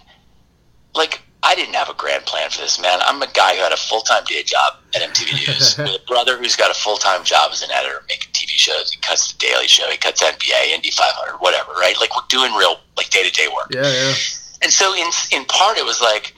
[0.96, 3.00] like I didn't have a grand plan for this, man.
[3.04, 6.06] I'm a guy who had a full time day job at MTV News with a
[6.06, 8.92] brother who's got a full time job as an editor making TV shows.
[8.92, 11.96] He cuts the Daily Show, he cuts NBA, Indy 500, whatever, right?
[12.00, 13.68] Like we're doing real, like day to day work.
[13.72, 14.14] Yeah, yeah.
[14.62, 16.34] And so in in part, it was like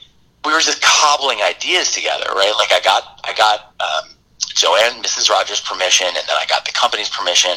[0.45, 2.53] we were just cobbling ideas together, right?
[2.57, 5.29] Like I got I got um, Joanne, Mrs.
[5.29, 7.51] Rogers' permission, and then I got the company's permission,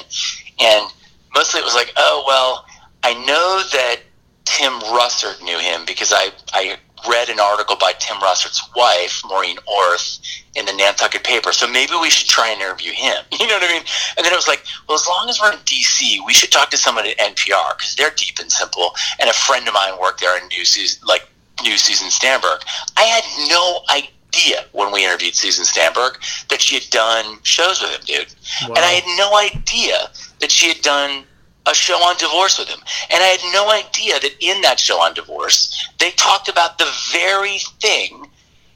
[0.61, 0.93] and
[1.35, 2.67] mostly it was like, oh well,
[3.03, 3.97] I know that
[4.45, 6.77] Tim Russert knew him because I I
[7.09, 10.21] read an article by Tim Russert's wife, Maureen Orth,
[10.55, 11.53] in the Nantucket paper.
[11.53, 13.17] So maybe we should try and interview him.
[13.43, 13.83] You know what I mean?
[14.17, 16.71] And then it was like, well, as long as we're in D.C., we should talk
[16.71, 18.95] to someone at NPR because they're deep and simple.
[19.19, 21.29] And a friend of mine worked there in New Susan, like
[21.63, 22.63] New Susan Stamberg.
[22.97, 27.91] I had no idea when we interviewed Susan Stamberg that she had done shows with
[27.91, 28.35] him, dude.
[28.63, 28.75] Wow.
[28.77, 30.11] And I had no idea
[30.41, 31.25] that she had done
[31.67, 32.81] a show on divorce with him.
[33.11, 36.91] And I had no idea that in that show on divorce, they talked about the
[37.13, 38.27] very thing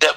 [0.00, 0.16] that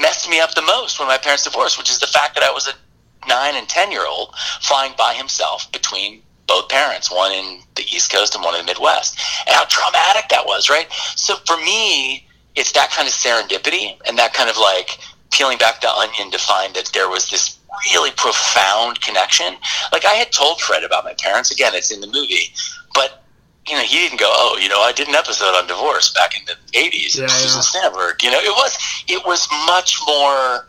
[0.00, 2.50] messed me up the most when my parents divorced, which is the fact that I
[2.50, 7.60] was a nine and 10 year old flying by himself between both parents, one in
[7.76, 10.90] the East Coast and one in the Midwest, and how traumatic that was, right?
[11.16, 14.98] So for me, it's that kind of serendipity and that kind of like
[15.30, 17.58] peeling back the onion to find that there was this
[17.92, 19.54] really profound connection.
[19.92, 21.50] Like I had told Fred about my parents.
[21.50, 22.52] Again, it's in the movie,
[22.94, 23.22] but
[23.68, 26.36] you know, he didn't go, "Oh, you know, I did an episode on divorce back
[26.36, 28.10] in the '80s." Yeah, Susan yeah.
[28.22, 28.76] You know, it was
[29.08, 30.68] it was much more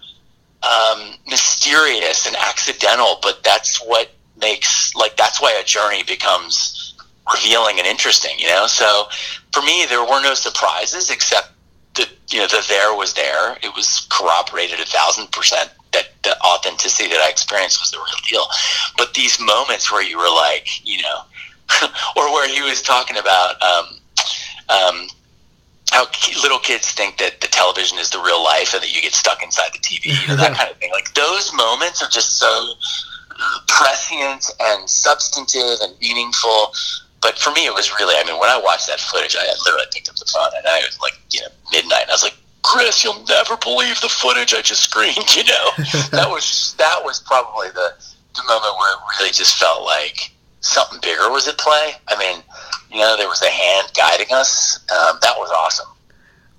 [0.63, 4.11] um, mysterious and accidental, but that's what
[4.43, 6.93] makes like that's why a journey becomes
[7.33, 8.37] revealing and interesting.
[8.37, 9.05] You know, so
[9.51, 11.49] for me, there were no surprises except
[11.95, 13.57] that you know the there was there.
[13.63, 18.21] It was corroborated a thousand percent that the authenticity that I experienced was the real
[18.27, 18.45] deal.
[18.97, 21.21] But these moments where you were like, you know,
[22.17, 23.85] or where he was talking about um,
[24.69, 25.07] um,
[25.91, 26.05] how
[26.41, 29.43] little kids think that the television is the real life and that you get stuck
[29.43, 30.91] inside the TV, you know, that kind of thing.
[30.91, 32.73] Like those moments are just so
[33.67, 36.73] prescient and substantive and meaningful.
[37.21, 39.87] But for me, it was really, I mean, when I watched that footage, I literally
[39.93, 42.03] picked up the phone and I was like, you know, midnight.
[42.03, 45.17] And I was like, Chris, you'll never believe the footage I just screened.
[45.35, 45.69] You know,
[46.11, 47.93] that was that was probably the
[48.35, 51.93] the moment where it really just felt like something bigger was at play.
[52.07, 52.41] I mean,
[52.91, 54.77] you know, there was a hand guiding us.
[54.91, 55.87] Um, that was awesome.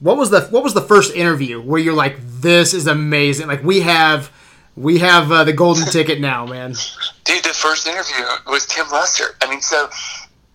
[0.01, 3.47] What was the What was the first interview where you're like, "This is amazing"?
[3.47, 4.31] Like we have
[4.77, 6.75] we have uh, the golden ticket now, man.
[7.25, 9.37] Dude, the first interview was Tim Russert.
[9.43, 9.89] I mean, so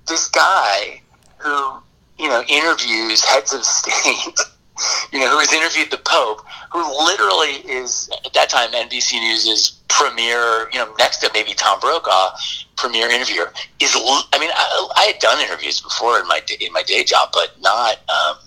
[0.07, 1.01] this guy
[1.37, 1.81] who
[2.17, 4.39] you know interviews heads of state
[5.11, 9.79] you know, who has interviewed the Pope, who literally is at that time NBC News's
[9.87, 12.31] premier, you know, next to maybe Tom Brokaw,
[12.75, 13.51] premier interviewer.
[13.79, 17.29] Is I mean, I, I had done interviews before in my in my day job,
[17.33, 17.97] but not.
[18.09, 18.37] Um,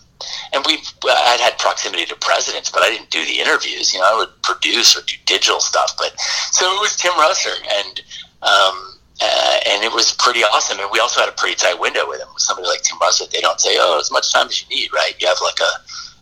[0.52, 3.92] and we've I'd had proximity to presidents, but I didn't do the interviews.
[3.92, 5.94] You know, I would produce or do digital stuff.
[5.98, 6.18] But
[6.50, 8.00] so it was Tim Russert, and
[8.42, 10.80] um, uh, and it was pretty awesome.
[10.80, 12.28] And we also had a pretty tight window with him.
[12.32, 14.92] With somebody like Tim Russert, they don't say, "Oh, as much time as you need,"
[14.92, 15.14] right?
[15.20, 15.72] You have like a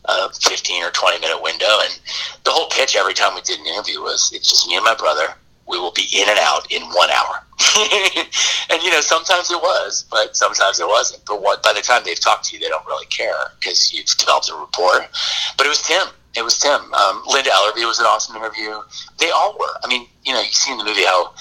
[0.07, 1.79] a 15 or 20 minute window.
[1.85, 1.99] And
[2.45, 4.95] the whole pitch every time we did an interview was it's just me and my
[4.95, 5.35] brother.
[5.71, 7.47] We will be in and out in one hour.
[8.71, 11.25] and, you know, sometimes it was, but sometimes it wasn't.
[11.27, 14.07] But what, by the time they've talked to you, they don't really care because you've
[14.07, 15.07] developed a rapport.
[15.57, 16.09] But it was Tim.
[16.37, 16.93] It was Tim.
[16.95, 18.81] Um, Linda Ellerbee was an awesome interview.
[19.19, 19.75] They all were.
[19.85, 21.33] I mean, you know, you see in the movie how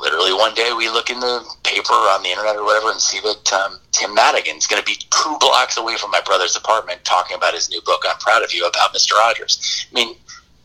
[0.00, 3.20] literally one day we look in the paper on the internet or whatever and see
[3.20, 7.36] that um, Tim Madigan's going to be two blocks away from my brother's apartment talking
[7.36, 9.12] about his new book, I'm Proud of You, about Mr.
[9.12, 9.86] Rogers.
[9.90, 10.16] I mean,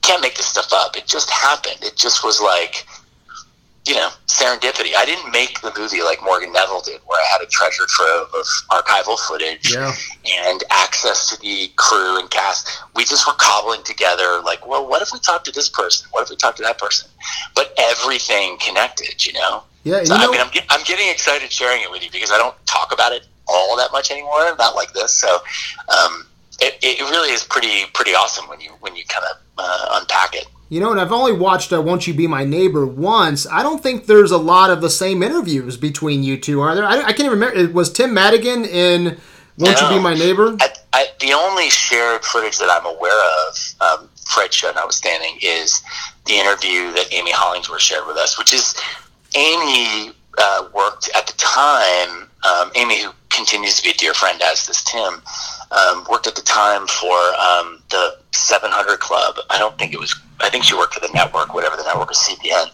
[0.02, 0.96] can't make this stuff up.
[0.96, 1.78] It just happened.
[1.82, 2.86] It just was like,
[3.88, 4.94] you know, serendipity.
[4.96, 8.30] I didn't make the movie like Morgan Neville did, where I had a treasure trove
[8.34, 9.94] of archival footage yeah.
[10.46, 12.84] and access to the crew and cast.
[12.96, 16.08] We just were cobbling together, like, well, what if we talk to this person?
[16.12, 17.10] What if we talk to that person?
[17.56, 19.64] But everything connected, you know.
[19.84, 22.56] Yeah, so, I mean, I'm, I'm getting excited sharing it with you because I don't
[22.66, 24.56] talk about it all that much anymore.
[24.58, 25.16] Not like this.
[25.16, 25.40] So,
[25.90, 26.28] um,
[26.62, 30.36] it, it really is pretty pretty awesome when you when you kind of uh, unpack
[30.36, 30.48] it.
[30.70, 33.48] You know, and I've only watched uh, "Won't You Be My Neighbor" once.
[33.48, 36.86] I don't think there's a lot of the same interviews between you two, are there?
[36.86, 37.74] I, I can't even remember.
[37.74, 39.20] Was Tim Madigan in
[39.58, 39.90] "Won't no.
[39.90, 40.56] You Be My Neighbor"?
[40.60, 45.82] I, I, the only shared footage that I'm aware of, um, Fred Show notwithstanding, is
[46.26, 48.76] the interview that Amy Hollingsworth shared with us, which is
[49.36, 52.30] Amy uh, worked at the time.
[52.44, 55.22] Um, Amy, who continues to be a dear friend, as does Tim,
[55.72, 59.36] um, worked at the time for um, the 700 Club.
[59.50, 60.20] I don't think it was.
[60.42, 62.68] I think she worked for the network, whatever the network was, CBN,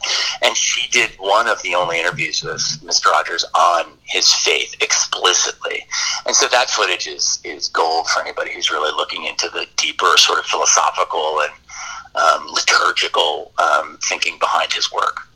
[0.43, 3.07] and she did one of the only interviews with Mr.
[3.07, 5.85] Rogers on his faith explicitly,
[6.25, 10.15] and so that footage is is gold for anybody who's really looking into the deeper
[10.17, 11.51] sort of philosophical and
[12.15, 15.27] um, liturgical um, thinking behind his work.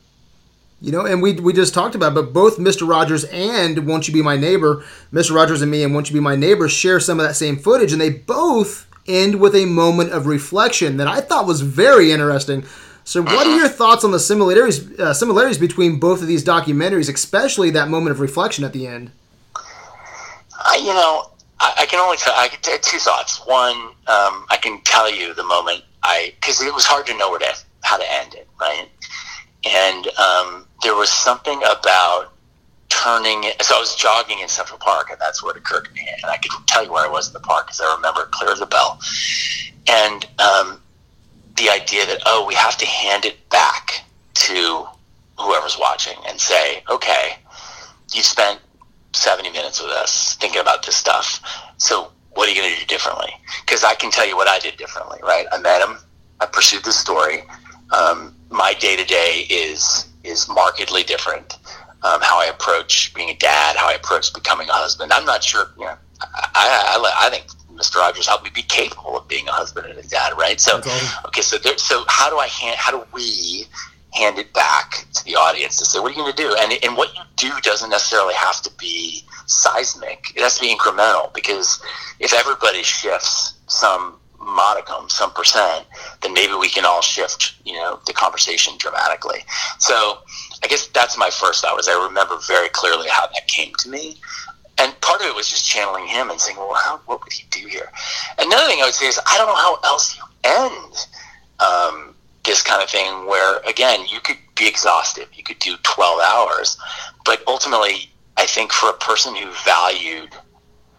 [0.82, 2.88] You know, and we, we just talked about, it, but both Mr.
[2.88, 5.36] Rogers and Won't You Be My Neighbor, Mr.
[5.36, 7.92] Rogers and me and Won't You Be My Neighbor share some of that same footage,
[7.92, 12.64] and they both end with a moment of reflection that I thought was very interesting.
[13.04, 17.12] So, what are your thoughts on the similarities uh, similarities between both of these documentaries,
[17.12, 19.12] especially that moment of reflection at the end?
[19.56, 23.46] I, you know, I, I can only tell I can two thoughts.
[23.48, 23.76] One,
[24.08, 27.40] um, I can tell you the moment I because it was hard to know where
[27.40, 28.88] to how to end it, right?
[29.66, 32.34] And um, there was something about
[32.90, 33.44] turning.
[33.62, 36.08] So I was jogging in Central Park, and that's what occurred to me.
[36.22, 38.32] And I could tell you where I was in the park because I remember it
[38.32, 39.00] clear as a bell.
[39.88, 40.82] And um,
[41.58, 44.88] the idea that oh, we have to hand it back to
[45.38, 47.38] whoever's watching and say, okay,
[48.14, 48.60] you spent
[49.14, 51.42] 70 minutes with us thinking about this stuff.
[51.78, 53.32] So what are you going to do differently?
[53.66, 55.46] Because I can tell you what I did differently, right?
[55.52, 55.98] I met him.
[56.40, 57.44] I pursued the story.
[57.92, 61.58] Um, my day to day is is markedly different.
[62.02, 65.12] Um, how I approach being a dad, how I approach becoming a husband.
[65.12, 65.70] I'm not sure.
[65.78, 67.98] You know, I, I, I think Mr.
[67.98, 70.60] Rogers helped me be capable of being a husband and a dad, right?
[70.62, 70.78] So,
[71.26, 73.66] okay, so there, so how do I hand, how do we
[74.14, 76.56] hand it back to the audience to say, what are you going to do?
[76.60, 80.32] And and what you do doesn't necessarily have to be seismic.
[80.36, 81.82] It has to be incremental because
[82.20, 85.86] if everybody shifts some modicum, some percent,
[86.22, 89.40] then maybe we can all shift, you know, the conversation dramatically.
[89.80, 90.20] So
[90.64, 93.90] I guess that's my first thought was I remember very clearly how that came to
[93.90, 94.18] me.
[94.78, 97.44] And part of it was just channeling him and saying, well, how, what would he
[97.52, 97.92] do here?
[98.38, 101.08] Another thing I would say is I don't know how else you end
[101.60, 105.28] um, this kind of thing where, again, you could be exhausted.
[105.34, 106.78] You could do 12 hours.
[107.26, 110.30] But ultimately, I think for a person who valued–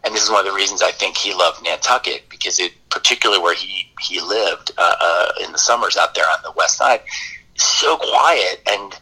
[0.04, 3.42] and this is one of the reasons I think he loved Nantucket because it, particularly
[3.42, 7.00] where he he lived uh, uh, in the summers out there on the west side,
[7.56, 8.62] so quiet.
[8.66, 8.98] And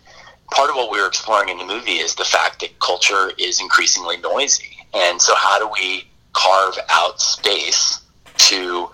[0.51, 3.61] part of what we were exploring in the movie is the fact that culture is
[3.61, 8.01] increasingly noisy, and so how do we carve out space
[8.37, 8.91] to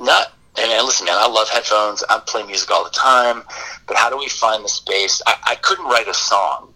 [0.00, 2.04] not and listen, man, I love headphones.
[2.08, 3.42] I play music all the time,
[3.88, 5.20] but how do we find the space?
[5.26, 6.73] I, I couldn't write a song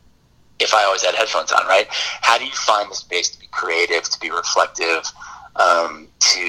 [0.60, 1.86] if I always had headphones on, right?
[1.90, 5.04] How do you find the space to be creative, to be reflective,
[5.56, 6.40] um, to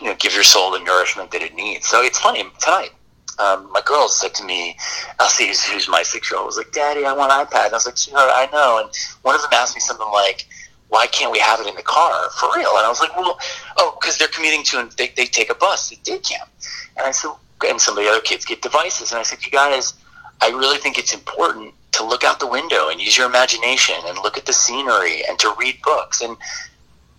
[0.00, 1.86] you know give your soul the nourishment that it needs?
[1.86, 2.90] So it's funny tonight.
[3.38, 4.76] Um, my girl said to me,
[5.18, 7.86] Elsie, who's, who's my six-year-old, was like, "Daddy, I want an iPad." And I was
[7.86, 8.90] like, "Sweetheart, I know." And
[9.22, 10.46] one of them asked me something like,
[10.88, 13.38] "Why can't we have it in the car for real?" And I was like, "Well,
[13.78, 16.50] oh, because they're commuting to and they, they take a bus to day camp."
[16.98, 17.30] And I said,
[17.66, 19.94] and some of the other kids get devices, and I said, "You guys,
[20.42, 24.18] I really think it's important to look out the window and use your imagination and
[24.18, 26.20] look at the scenery and to read books.
[26.22, 26.36] And,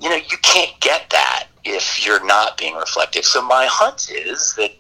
[0.02, 3.24] you know, you can't get that if you're not being reflective.
[3.24, 4.72] So my hunch is that,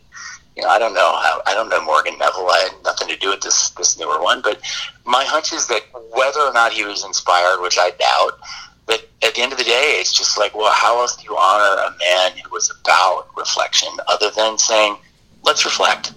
[0.56, 2.49] you know, I don't know how, I don't know Morgan Neville.
[2.49, 4.62] I had nothing to do with this, this newer one, but
[5.06, 8.39] my hunch is that whether or not he was inspired, which I doubt,
[8.86, 11.38] but at the end of the day, it's just like, well, how else do you
[11.38, 14.97] honor a man who was about reflection other than saying,
[15.43, 16.13] let's reflect?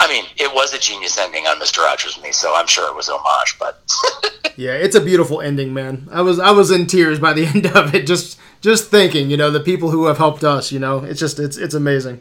[0.00, 2.88] I mean, it was a genius ending on Mister Rogers and me, so I'm sure
[2.88, 3.56] it was homage.
[3.58, 3.82] But
[4.56, 6.08] yeah, it's a beautiful ending, man.
[6.12, 9.36] I was I was in tears by the end of it, just just thinking, you
[9.36, 10.70] know, the people who have helped us.
[10.70, 12.20] You know, it's just it's it's amazing.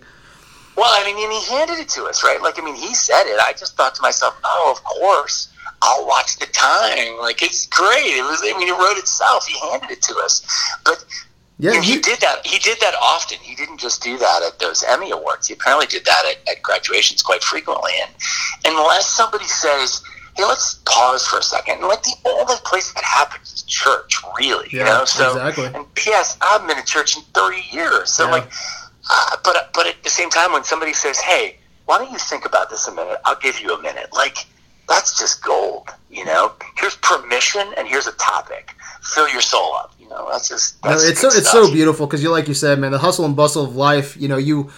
[0.76, 2.40] Well, I mean, and he handed it to us, right?
[2.40, 3.40] Like, I mean, he said it.
[3.40, 5.50] I just thought to myself, oh, of course,
[5.82, 7.18] I'll watch the time.
[7.20, 8.14] Like, it's great.
[8.14, 8.42] It was.
[8.44, 9.48] I mean, it wrote itself.
[9.48, 10.46] He handed it to us,
[10.86, 11.04] but
[11.60, 12.46] yeah, he, he, did that.
[12.46, 13.40] He did that often.
[13.40, 15.48] He didn't just do that at those Emmy awards.
[15.48, 17.94] He apparently did that at, at graduations quite frequently.
[18.04, 18.12] And
[18.66, 20.04] unless somebody says,
[20.36, 21.80] "Hey, let's pause for a second.
[21.80, 24.68] and like the only place that happens is church, really.
[24.72, 25.06] Yeah, you know.
[25.06, 25.66] So, exactly.
[25.74, 26.38] and P.S.
[26.42, 28.12] I haven't been in church in thirty years.
[28.12, 28.32] So, yeah.
[28.32, 28.52] like,
[29.10, 32.46] uh, but but at the same time, when somebody says, "Hey, why don't you think
[32.46, 33.18] about this a minute?
[33.26, 34.46] I'll give you a minute," like
[34.88, 35.90] that's just gold.
[36.12, 39.94] You know, here's permission and here's a topic fill your soul up.
[40.00, 42.54] You know, that's just that's no, it's so it's so beautiful because you like you
[42.54, 44.16] said, man, the hustle and bustle of life.
[44.18, 44.72] You know, you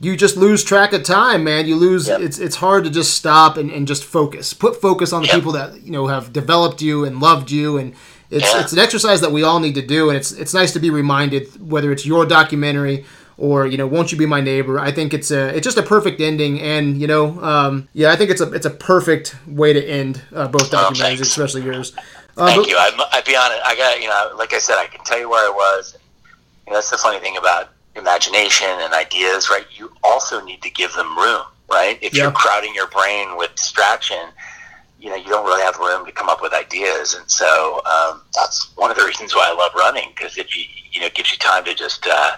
[0.00, 1.66] you just lose track of time, man.
[1.66, 2.08] You lose.
[2.08, 2.20] Yep.
[2.20, 4.52] It's it's hard to just stop and, and just focus.
[4.52, 5.34] Put focus on the Yep.
[5.36, 7.94] people that you know have developed you and loved you, and
[8.30, 8.60] it's Yeah.
[8.60, 10.08] it's an exercise that we all need to do.
[10.10, 13.04] And it's it's nice to be reminded whether it's your documentary
[13.36, 15.82] or you know won't you be my neighbor i think it's a it's just a
[15.82, 19.72] perfect ending and you know um, yeah i think it's a it's a perfect way
[19.72, 21.92] to end uh, both documentaries Oh, especially yours
[22.36, 22.76] uh, Thank but- you.
[22.76, 23.60] I, I be honest.
[23.64, 25.96] I got you know, like I said, I can tell you where I was.
[26.66, 29.66] You know, that's the funny thing about imagination and ideas, right?
[29.76, 31.98] You also need to give them room, right?
[32.02, 32.24] If Yeah.
[32.24, 34.18] you're crowding your brain with distraction,
[34.98, 37.14] you know, you don't really have room to come up with ideas.
[37.14, 40.64] And so um, that's one of the reasons why I love running because if you
[40.92, 42.36] you know, it gives you time to just uh,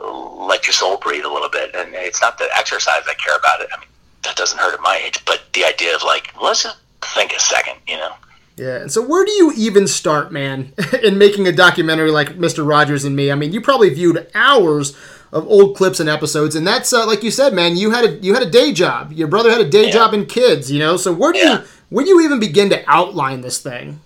[0.00, 1.74] let your soul breathe a little bit.
[1.74, 3.60] And it's not the exercise I care about.
[3.60, 3.68] It.
[3.74, 3.88] I mean,
[4.22, 7.40] that doesn't hurt at my age, but the idea of like, let's just think a
[7.40, 8.12] second, you know.
[8.56, 10.72] Yeah, and so where do you even start, man,
[11.02, 12.66] in making a documentary like Mr.
[12.66, 13.32] Rogers and Me?
[13.32, 14.94] I mean, you probably viewed hours
[15.32, 17.76] of old clips and episodes, and that's uh, like you said, man.
[17.76, 19.12] You had a you had a day job.
[19.12, 19.92] Your brother had a day Yeah.
[19.92, 20.96] job and kids, you know.
[20.96, 21.60] So where do Yeah.
[21.60, 24.00] you where do you even begin to outline this thing?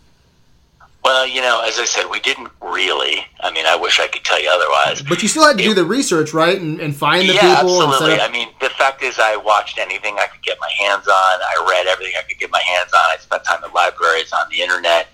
[1.04, 3.26] Well, you know, as I said, we didn't really.
[3.40, 5.02] I mean, I wish I could tell you otherwise.
[5.02, 7.82] But you still had to do the research, right, and, and find the yeah, people.
[7.82, 8.20] And absolutely.
[8.20, 11.12] up, I mean, the fact is, I watched anything I could get my hands on.
[11.14, 13.02] I read everything I could get my hands on.
[13.12, 15.08] I spent time at libraries, on the internet.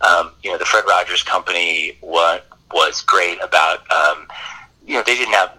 [0.00, 2.40] Um, you know, the Fred Rogers Company was
[2.72, 3.88] was great about.
[3.90, 4.26] Um,
[4.84, 5.55] you know, they didn't have.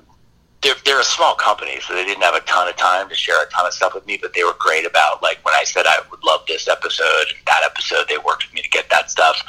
[0.67, 3.41] They're, they're a small company, so they didn't have a ton of time to share
[3.41, 4.19] a ton of stuff with me.
[4.21, 7.39] But they were great about like when I said I would love this episode, and
[7.45, 9.41] that episode, they worked with me to get that stuff.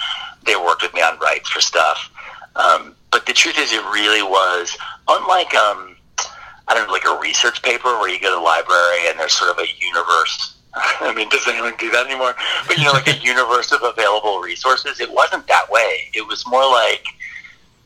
[0.47, 2.09] They worked with me on rights for stuff.
[2.55, 4.77] Um, but the truth is, it really was
[5.09, 5.97] unlike um,
[6.69, 9.33] I don't know, like a research paper where you go to the library and there's
[9.33, 10.57] sort of a universe.
[10.75, 12.35] I mean, does anyone do that anymore?
[12.67, 15.01] But you know, like a universe of available resources.
[15.01, 16.11] It wasn't that way.
[16.15, 17.05] It was more like,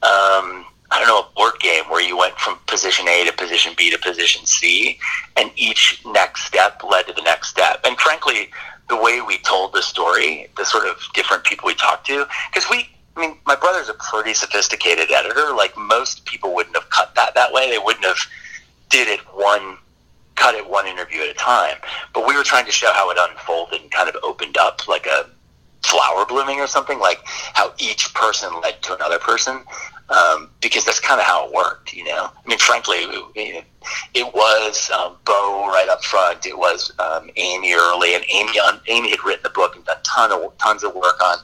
[0.03, 3.73] um, I don't know, a board game where you went from position A to position
[3.77, 4.99] B to position C,
[5.37, 7.81] and each next step led to the next step.
[7.85, 8.51] And frankly,
[8.89, 12.69] the way we told the story, the sort of different people we talked to, because
[12.71, 15.55] we, I mean, my brother's a pretty sophisticated editor.
[15.55, 17.71] Like most people wouldn't have cut that that way.
[17.71, 18.19] They wouldn't have
[18.91, 19.79] did it one
[20.35, 21.77] cut it one interview at a time.
[22.13, 25.07] But we were trying to show how it unfolded and kind of opened up like
[25.07, 25.29] a
[25.85, 27.21] flower blooming or something, like
[27.55, 29.63] how each person led to another person.
[30.13, 32.31] Um, because that's kind of how it worked, you know.
[32.35, 32.97] I mean, frankly,
[33.35, 33.65] it,
[34.15, 36.47] it was um, Bo right up front.
[36.47, 39.97] It was um, Amy early, and Amy on, Amy had written the book and done
[40.05, 41.39] ton of tons of work on,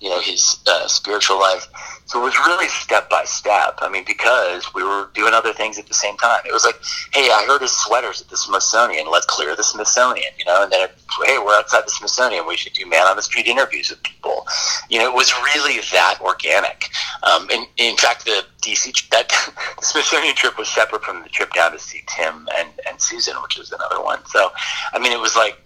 [0.00, 1.66] you know, his uh, spiritual life.
[2.06, 3.78] So it was really step by step.
[3.78, 6.40] I mean, because we were doing other things at the same time.
[6.46, 6.76] It was like,
[7.12, 9.10] hey, I heard his sweaters at the Smithsonian.
[9.10, 10.62] Let's clear the Smithsonian, you know.
[10.62, 10.88] And then,
[11.24, 12.46] hey, we're outside the Smithsonian.
[12.46, 14.46] We should do man on the street interviews with people.
[14.90, 16.90] You know, it was really that organic.
[17.22, 19.28] Um, and in fact, the DC that
[19.78, 23.34] the Smithsonian trip was separate from the trip down to see Tim and and Susan,
[23.42, 24.24] which was another one.
[24.26, 24.50] So,
[24.92, 25.60] I mean, it was like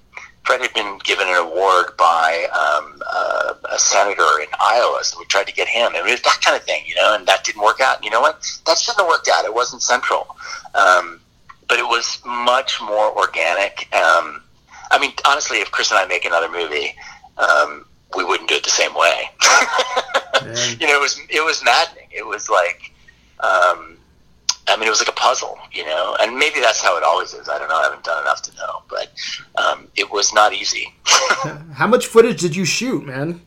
[0.45, 5.27] Fred had been given an award by um, uh, a senator in Iowa, so we
[5.27, 5.89] tried to get him.
[5.95, 7.97] And it was that kind of thing, you know, and that didn't work out.
[7.97, 8.41] And you know what?
[8.67, 9.45] That shouldn't have worked out.
[9.45, 10.37] It wasn't central.
[10.75, 11.21] Um,
[11.69, 13.95] but it was much more organic.
[13.95, 14.43] Um,
[14.91, 16.95] I mean, honestly, if Chris and I make another movie,
[17.37, 17.85] um,
[18.17, 19.31] we wouldn't do it the same way.
[20.81, 22.09] you know, it was it was maddening.
[22.11, 22.93] It was like,
[23.41, 23.97] um,
[24.67, 27.35] I mean, it was like a puzzle, you know, and maybe that's how it always
[27.35, 27.49] is.
[27.49, 27.77] I don't know.
[27.77, 29.13] I haven't done enough to know, but
[29.57, 30.95] um, it was not easy.
[31.75, 33.41] How much footage did you shoot, man?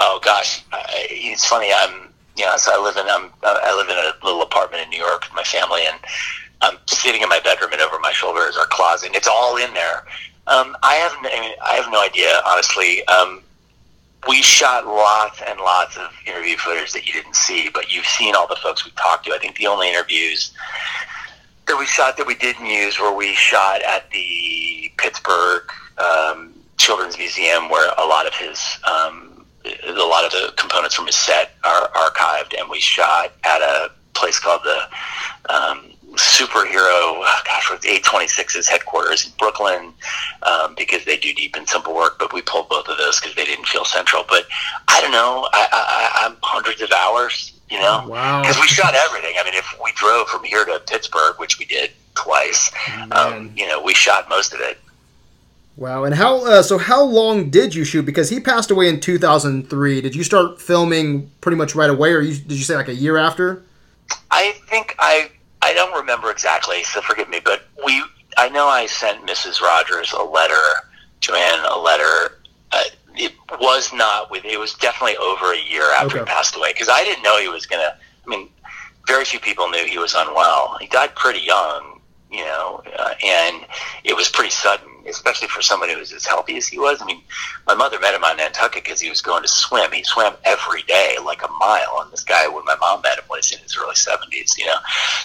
[0.00, 1.70] oh gosh, I, it's funny.
[1.74, 4.90] I'm, you know, so I live in I'm, I live in a little apartment in
[4.90, 5.98] New York with my family, and
[6.62, 9.08] I'm sitting in my bedroom, and over my shoulder is our closet.
[9.08, 10.04] And it's all in there.
[10.46, 13.06] Um, I have I, mean, I have no idea, honestly.
[13.06, 13.42] Um,
[14.28, 18.34] we shot lots and lots of interview footage that you didn't see, but you've seen
[18.34, 19.32] all the folks we talked to.
[19.32, 20.52] I think the only interviews
[21.66, 25.62] that we shot that we didn't use were we shot at the Pittsburgh
[25.98, 31.06] um, Children's Museum, where a lot of his um, a lot of the components from
[31.06, 35.89] his set are archived, and we shot at a place called the um,
[36.20, 39.92] superhero, gosh, what's 826's headquarters in Brooklyn
[40.42, 43.34] um, because they do deep and simple work, but we pulled both of those because
[43.36, 44.24] they didn't feel central.
[44.28, 44.44] But
[44.88, 48.42] I don't know, I, I, I'm hundreds of hours, you know, Wow.
[48.42, 49.34] because we shot everything.
[49.40, 52.70] I mean, if we drove from here to Pittsburgh, which we did twice,
[53.12, 54.78] um, you know, we shot most of it.
[55.76, 56.04] Wow.
[56.04, 56.76] And how uh, so?
[56.76, 58.04] How long did you shoot?
[58.04, 60.00] Because he passed away in 2003.
[60.02, 62.94] Did you start filming pretty much right away, or you, did you say like a
[62.94, 63.62] year after?
[64.30, 65.30] I think I
[65.62, 68.02] I don't remember exactly, so forgive me, but we
[68.36, 69.60] I know I sent Mrs.
[69.60, 70.54] Rogers a letter,
[71.20, 72.38] Joanne a letter
[72.72, 72.82] uh,
[73.16, 74.44] it was not with.
[74.44, 76.18] It was definitely over a year after Okay.
[76.20, 77.96] he passed away because I didn't know he was gonna.
[78.24, 78.48] I mean,
[79.06, 80.78] very few people knew he was unwell.
[80.80, 82.00] He died pretty young,
[82.30, 83.66] you know, uh, and
[84.04, 87.02] it was pretty sudden, especially for somebody who was as healthy as he was.
[87.02, 87.22] I mean,
[87.66, 89.92] my mother met him on Nantucket because he was going to swim.
[89.92, 91.98] He swam every day, like a mile.
[92.02, 94.76] And this guy, when my mom met him, was in his early seventies, you know,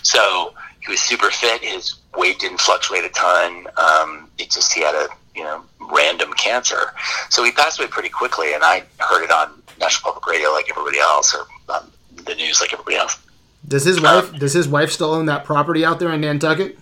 [0.04, 1.64] so he was super fit.
[1.64, 3.68] His weight didn't fluctuate a ton.
[3.78, 6.94] Um, it just he had a you know random cancer,
[7.30, 8.54] so he passed away pretty quickly.
[8.54, 11.92] And I heard it on National Public Radio like everybody else, or on
[12.26, 13.18] the news like everybody else.
[13.68, 16.78] Does his wife does his wife still own that property out there in Nantucket?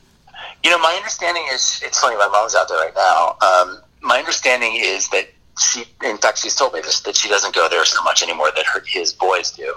[0.64, 2.16] You know, my understanding is it's funny.
[2.16, 3.38] My mom's out there right now.
[3.42, 7.54] Um, my understanding is that she, in fact, she's told me this that she doesn't
[7.54, 9.74] go there so much anymore that her his boys do.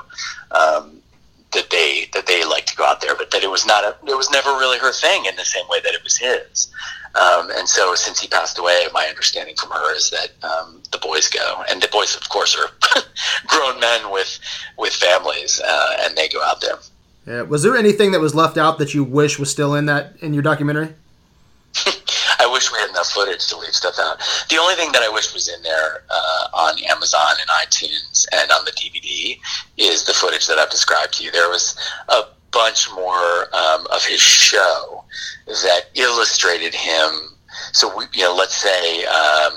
[0.53, 1.03] Um,
[1.53, 3.97] that they that they like to go out there, but that it was not a
[4.07, 6.69] it was never really her thing in the same way that it was his.
[7.15, 10.99] Um, and so, since he passed away, my understanding from her is that um, the
[10.99, 13.03] boys go, and the boys, of course, are
[13.47, 14.39] grown men with
[14.77, 16.79] with families, uh, and they go out there.
[17.27, 17.43] Yeah.
[17.43, 20.33] Was there anything that was left out that you wish was still in that in
[20.33, 20.95] your documentary?
[22.39, 24.19] I wish we had enough footage to leave stuff out.
[24.49, 28.51] The only thing that I wish was in there uh, on Amazon and iTunes and
[28.53, 29.39] on the DVD
[29.77, 31.33] is the footage that I've described to you.
[31.33, 31.77] There was
[32.09, 32.23] a
[32.53, 35.05] bunch more um, of his show
[35.47, 37.37] that illustrated him.
[37.73, 39.53] So, we, you know, let's say, um,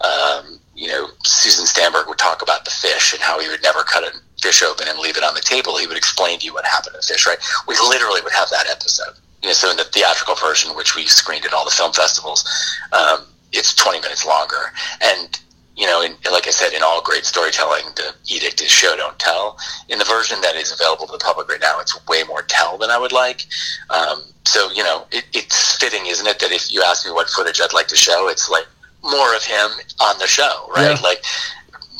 [0.00, 3.82] um, you know, Susan Stamberg would talk about the fish and how he would never
[3.82, 4.12] cut a
[4.42, 5.76] fish open and leave it on the table.
[5.76, 7.38] He would explain to you what happened to the fish, right?
[7.66, 9.14] We literally would have that episode.
[9.42, 12.44] You know, so in the theatrical version, which we screened at all the film festivals,
[12.92, 14.72] um, it's 20 minutes longer.
[15.00, 15.40] And,
[15.76, 19.18] you know, in, like I said, in all great storytelling, the edict is show, don't
[19.18, 19.58] tell.
[19.88, 22.76] In the version that is available to the public right now, it's way more tell
[22.76, 23.46] than I would like.
[23.88, 27.30] Um, so, you know, it, it's fitting, isn't it, that if you ask me what
[27.30, 28.66] footage I'd like to show, it's like
[29.02, 29.70] more of him
[30.00, 30.96] on the show, right?
[30.96, 31.02] Yeah.
[31.02, 31.24] Like,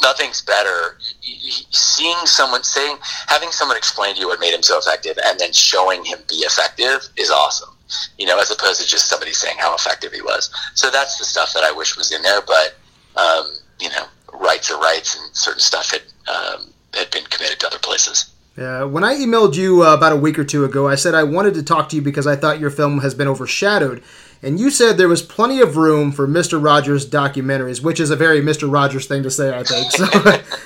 [0.03, 0.99] nothing's better.
[1.71, 2.97] Seeing someone saying,
[3.27, 6.37] having someone explain to you what made him so effective, and then showing him be
[6.37, 7.75] effective is awesome.
[8.19, 10.51] You know, as opposed to just somebody saying how effective he was.
[10.75, 12.41] So that's the stuff that I wish was in there.
[12.41, 12.77] But
[13.17, 17.67] um, you know, rights are rights, and certain stuff had um, had been committed to
[17.67, 18.33] other places.
[18.57, 21.23] Yeah, when I emailed you uh, about a week or two ago, I said I
[21.23, 24.03] wanted to talk to you because I thought your film has been overshadowed.
[24.43, 26.63] And you said there was plenty of room for Mr.
[26.63, 28.73] Rogers documentaries, which is a very Mr.
[28.73, 29.91] Rogers thing to say, I think.
[29.93, 30.07] So,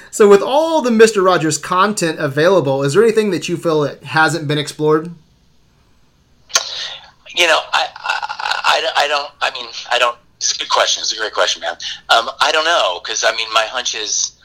[0.12, 1.24] so with all the Mr.
[1.24, 5.10] Rogers content available, is there anything that you feel that hasn't been explored?
[7.34, 9.30] You know, I, I, I, I don't.
[9.40, 10.16] I mean, I don't.
[10.36, 11.00] It's a good question.
[11.00, 11.76] It's a great question, man.
[12.10, 14.38] Um, I don't know because I mean, my hunch is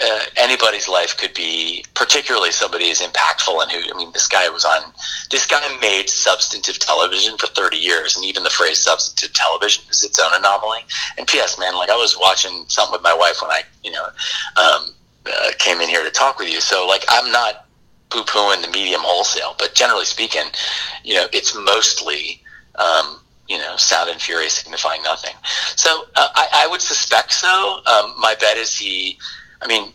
[0.00, 3.92] uh, anybody's life could be, particularly somebody as impactful and who.
[3.92, 4.92] I mean, this guy was on.
[5.30, 10.04] This guy made substantive television for thirty years, and even the phrase "substantive television" is
[10.04, 10.80] its own anomaly.
[11.16, 11.58] And P.S.
[11.58, 14.04] Man, like I was watching something with my wife when I, you know,
[14.56, 14.94] um,
[15.26, 16.60] uh, came in here to talk with you.
[16.60, 17.66] So, like, I'm not
[18.10, 20.44] poo pooing the medium wholesale, but generally speaking,
[21.04, 22.42] you know, it's mostly,
[22.76, 25.34] um, you know, sound and fury signifying nothing.
[25.76, 27.80] So uh, I, I would suspect so.
[27.86, 29.18] Um, my bet is he,
[29.62, 29.92] I mean,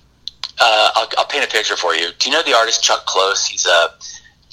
[0.59, 2.09] uh, I'll, I'll paint a picture for you.
[2.19, 3.45] Do you know the artist Chuck Close?
[3.45, 3.93] He's a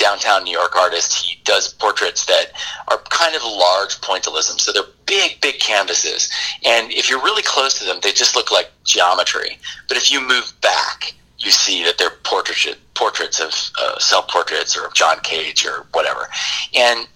[0.00, 1.12] downtown New York artist.
[1.12, 2.52] He does portraits that
[2.88, 4.58] are kind of large pointillism.
[4.58, 6.30] So they're big, big canvases.
[6.64, 9.58] And if you're really close to them, they just look like geometry.
[9.88, 14.86] But if you move back, you see that they're portraits, portraits of uh, self-portraits or
[14.86, 16.28] of John Cage or whatever.
[16.74, 17.06] And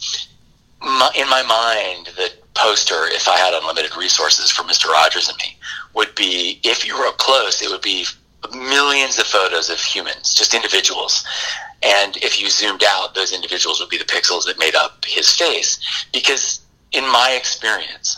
[0.81, 4.87] my, in my mind, the poster, if I had unlimited resources for Mr.
[4.87, 5.57] Rogers and me,
[5.95, 8.07] would be, if you were up close, it would be
[8.53, 11.25] millions of photos of humans, just individuals.
[11.83, 15.31] And if you zoomed out, those individuals would be the pixels that made up his
[15.31, 16.07] face.
[16.13, 16.61] Because
[16.93, 18.17] in my experience,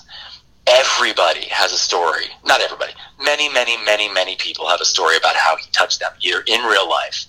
[0.67, 2.27] everybody has a story.
[2.45, 2.93] Not everybody.
[3.23, 6.63] Many, many, many, many people have a story about how he touched them, either in
[6.63, 7.27] real life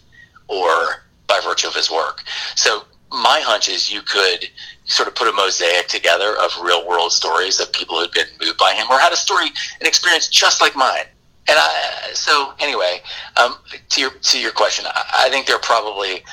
[0.47, 2.23] or by virtue of his work.
[2.55, 4.49] So my hunch is you could
[4.85, 8.57] sort of put a mosaic together of real world stories of people who'd been moved
[8.57, 9.47] by him or had a story,
[9.79, 11.05] an experience just like mine.
[11.49, 13.01] And I, so anyway,
[13.37, 13.57] um,
[13.89, 16.23] to your to your question, I, I think there are probably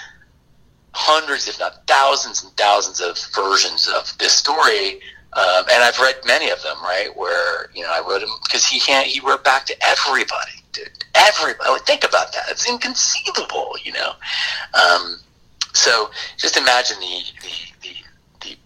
[0.92, 5.00] hundreds, if not thousands and thousands of versions of this story.
[5.34, 7.08] Um, and I've read many of them, right?
[7.14, 9.06] Where you know I wrote him because he can't.
[9.06, 10.90] He wrote back to everybody, dude.
[11.14, 11.80] Everybody.
[11.86, 12.44] Think about that.
[12.48, 14.12] It's inconceivable, you know.
[14.74, 15.20] Um,
[15.74, 17.88] so just imagine the, the
[18.42, 18.56] the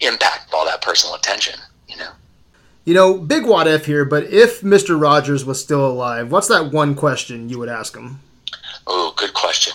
[0.00, 1.58] the impact of all that personal attention,
[1.88, 2.10] you know.
[2.84, 5.00] You know, big what if here, but if Mr.
[5.00, 8.20] Rogers was still alive, what's that one question you would ask him?
[8.86, 9.72] Oh, good question.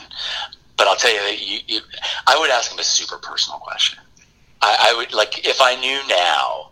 [0.77, 1.79] But I'll tell you, you, you,
[2.27, 3.99] I would ask him a super personal question.
[4.61, 6.71] I, I would like if I knew now,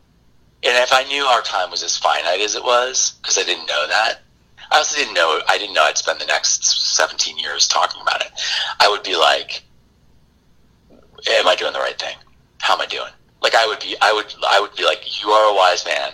[0.64, 3.68] and if I knew our time was as finite as it was, because I didn't
[3.68, 4.22] know that.
[4.72, 5.42] I also didn't know.
[5.50, 6.64] I didn't know I'd spend the next
[6.96, 8.32] 17 years talking about it.
[8.80, 9.64] I would be like,
[11.30, 12.16] "Am I doing the right thing?
[12.60, 13.12] How am I doing?"
[13.42, 13.96] Like I would be.
[14.02, 14.34] I would.
[14.48, 16.12] I would be like, "You are a wise man."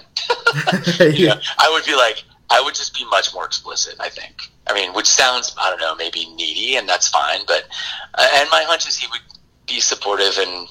[1.15, 3.95] you know, I would be like, I would just be much more explicit.
[3.99, 4.51] I think.
[4.67, 7.41] I mean, which sounds, I don't know, maybe needy, and that's fine.
[7.47, 7.65] But
[8.15, 9.21] uh, and my hunch is he would
[9.67, 10.67] be supportive and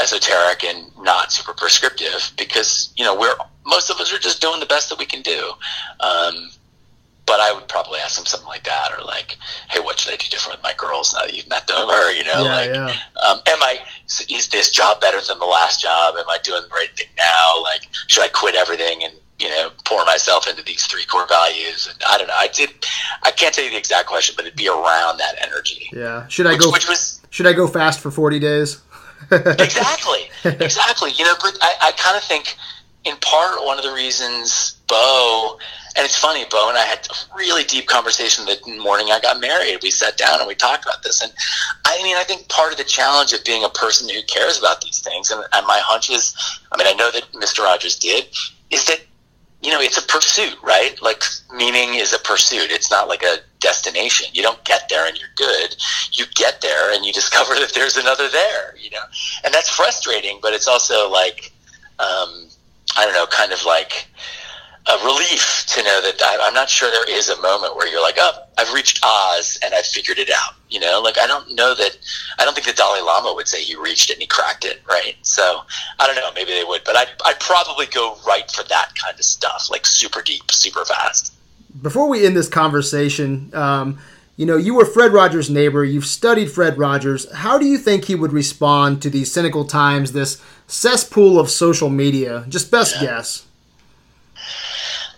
[0.00, 3.34] esoteric and not super prescriptive because you know we're
[3.66, 5.52] most of us are just doing the best that we can do.
[6.00, 6.50] Um,
[7.32, 9.38] but I would probably ask him something like that, or like,
[9.70, 12.10] "Hey, what should I do different with my girls now that you've met them?" Or
[12.10, 12.94] you know, Yeah, like, yeah.
[13.26, 13.78] Um, "Am I
[14.28, 16.16] is this job better than the last job?
[16.18, 17.62] Am I doing the right thing now?
[17.62, 21.88] Like, should I quit everything and you know pour myself into these three core values?"
[21.90, 22.36] And I don't know.
[22.38, 22.68] I did.
[23.22, 26.28] I can't tell you the exact question, but it'd be around that energy, Yeah.
[26.28, 26.70] Should I which, go?
[26.70, 28.82] which was Should I go fast for forty days?
[29.30, 31.12] exactly, exactly.
[31.12, 32.56] You know, but I, I kind of think,
[33.04, 35.58] in part, one of the reasons Bo,
[35.96, 39.40] and it's funny, Bo and I had a really deep conversation the morning I got
[39.40, 39.78] married.
[39.82, 41.32] We sat down and we talked about this, and
[41.84, 44.80] I mean, I think part of the challenge of being a person who cares about
[44.80, 46.34] these things, and, and my hunch is,
[46.72, 48.26] I mean, I know that Mister Rogers did,
[48.70, 49.00] is that
[49.62, 51.00] you know, it's a pursuit, right?
[51.00, 51.22] Like
[51.54, 52.70] meaning is a pursuit.
[52.70, 54.26] It's not like a destination.
[54.32, 55.76] You don't get there and you're good.
[56.12, 59.04] You get there and you discover that there's another there, you know?
[59.44, 61.52] And that's frustrating, but it's also like,
[62.00, 62.48] um,
[62.96, 64.08] I don't know, kind of like
[64.86, 68.02] a relief to know that I, I'm not sure there is a moment where you're
[68.02, 70.54] like, oh, I've reached Oz and I've figured it out.
[70.70, 71.96] You know, like I don't know that,
[72.38, 74.80] I don't think the Dalai Lama would say he reached it and he cracked it,
[74.88, 75.14] right?
[75.22, 75.62] So
[76.00, 79.16] I don't know, maybe they would, but I'd, I'd probably go right for that kind
[79.16, 81.32] of stuff, like super deep, super fast.
[81.80, 83.98] Before we end this conversation, um,
[84.36, 85.84] you know, you were Fred Rogers' neighbor.
[85.84, 87.30] You've studied Fred Rogers.
[87.32, 91.88] How do you think he would respond to these cynical times, this cesspool of social
[91.90, 92.44] media?
[92.48, 93.02] Just best Yeah.
[93.02, 93.44] guess.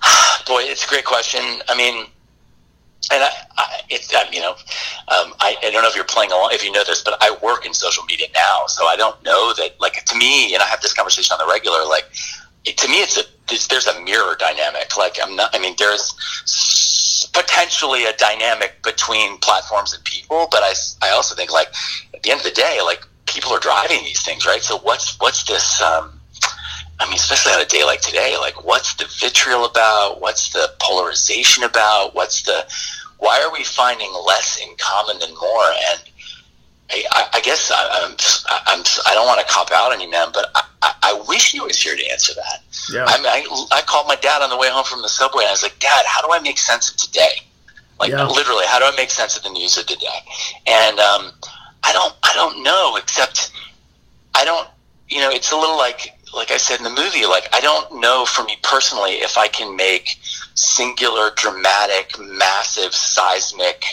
[0.46, 1.42] Boy, it's a great question.
[1.68, 2.06] I mean,
[3.12, 6.32] and I, I it's uh, you know, um, I, I don't know if you're playing
[6.32, 9.22] along, if you know this, but I work in social media now, so I don't
[9.24, 9.80] know that.
[9.80, 11.84] Like to me, and I have this conversation on the regular.
[11.86, 12.04] Like
[12.64, 14.96] it, to me, it's a it's, there's a mirror dynamic.
[14.96, 15.54] Like I'm not.
[15.54, 21.52] I mean, there's potentially a dynamic between platforms and people, but I I also think
[21.52, 21.68] like
[22.14, 24.62] at the end of the day, like people are driving these things, right?
[24.62, 25.80] So what's what's this?
[25.82, 26.20] Um,
[27.00, 30.20] I mean, especially on a day like today, like what's the vitriol about?
[30.20, 32.14] What's the polarization about?
[32.14, 32.66] What's the
[33.18, 35.70] why are we finding less in common than more?
[35.90, 36.00] And
[36.90, 38.12] I, I, guess I, I'm,
[38.66, 41.52] I'm I don't want to cop out on you, man, but I, I, I wish
[41.52, 42.62] he was here to answer that.
[42.92, 43.04] Yeah.
[43.06, 45.48] I, mean, I, I called my dad on the way home from the subway, and
[45.48, 47.40] I was like, Dad, how do I make sense of today?
[47.98, 48.26] Like Yeah.
[48.26, 50.20] literally, how do I make sense of the news of today?
[50.66, 51.32] And um,
[51.82, 52.96] I don't, I don't know.
[52.96, 53.52] Except,
[54.34, 54.68] I don't,
[55.08, 58.00] you know, it's a little like, like I said in the movie, like I don't
[58.00, 60.18] know for me personally if I can make
[60.54, 63.84] singular, dramatic, massive, seismic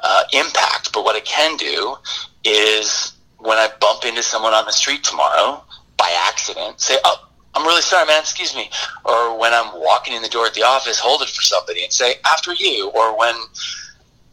[0.00, 0.92] uh, impact.
[0.92, 1.96] But what I can do
[2.44, 5.62] is when I bump into someone on the street tomorrow
[5.96, 8.20] by accident, say, "Oh, I'm really sorry, man.
[8.20, 8.70] Excuse me."
[9.04, 11.92] Or when I'm walking in the door at the office, hold it for somebody and
[11.92, 13.34] say, "After you." Or when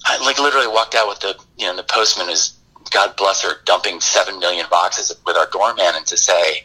[0.06, 2.54] I like literally walked out with the you know the postman is
[2.92, 6.64] God bless her dumping seven million boxes with our doorman and to say,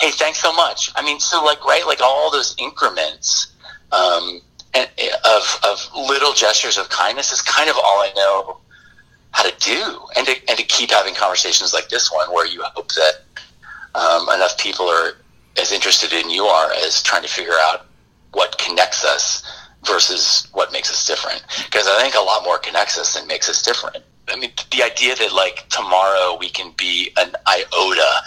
[0.00, 3.48] "Hey, thanks so much." I mean, so like right, like all those increments.
[3.92, 4.40] Um,
[4.74, 8.58] of, of little gestures of kindness is kind of all I know
[9.32, 12.62] how to do, and to, and to keep having conversations like this one, where you
[12.62, 13.22] hope that
[13.94, 15.12] um, enough people are
[15.58, 17.86] as interested in you are as trying to figure out
[18.32, 19.42] what connects us
[19.86, 21.42] versus what makes us different.
[21.64, 24.04] Because I think a lot more connects us than makes us different.
[24.28, 28.22] I mean, the idea that like tomorrow we can be an iota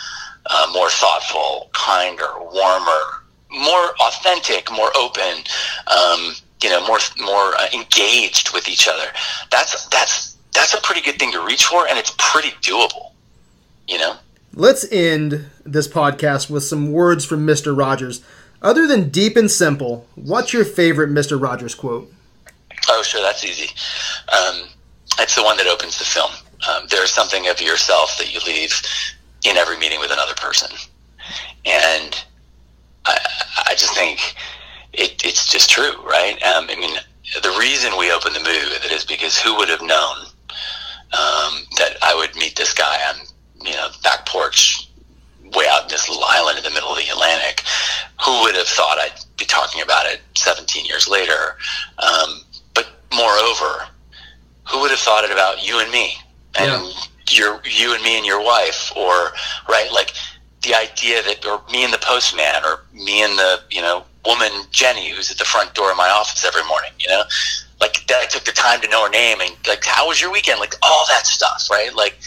[0.47, 5.43] uh, more thoughtful, kinder, warmer, more authentic, more open,
[5.87, 9.07] um, you know, more more uh, engaged with each other.
[9.51, 13.11] That's that's that's a pretty good thing to reach for, and it's pretty doable.
[13.87, 14.15] You know.
[14.53, 17.77] Let's end this podcast with some words from Mr.
[17.77, 18.23] Rogers.
[18.61, 21.39] Other than deep and simple, what's your favorite Mr.
[21.39, 22.11] Rogers quote?
[22.87, 23.69] Oh, sure, that's easy.
[24.31, 24.69] Um,
[25.19, 26.31] it's the one that opens the film.
[26.69, 28.73] Um, there's something of yourself that you leave
[29.45, 30.69] in every meeting with another person,
[31.65, 32.23] and
[33.05, 33.17] I,
[33.67, 34.35] I just think
[34.93, 36.41] it, it's just true, right?
[36.43, 36.95] Um, I mean,
[37.41, 40.17] the reason we opened the movie with it is because who would have known
[41.13, 43.15] um, that I would meet this guy on,
[43.65, 44.89] you know, back porch
[45.55, 47.63] way out in this little island in the middle of the Atlantic?
[48.23, 51.57] Who would have thought I'd be talking about it 17 years later?
[51.99, 52.41] Um,
[52.73, 53.87] but moreover,
[54.67, 56.13] who would have thought it about you and me
[56.57, 56.93] and
[57.29, 59.31] your you and me and your wife, or
[59.69, 60.13] right like
[60.63, 64.51] the idea that or me and the postman or me and the you know woman
[64.71, 66.91] Jenny who's at the front door of my office every morning.
[66.99, 67.23] You know,
[67.79, 70.31] like that I took the time to know her name and like how was your
[70.31, 70.59] weekend?
[70.59, 71.93] Like all that stuff, right?
[71.93, 72.17] Like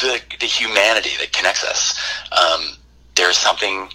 [0.00, 1.98] the the humanity that connects us.
[2.32, 2.76] Um,
[3.14, 3.88] there's something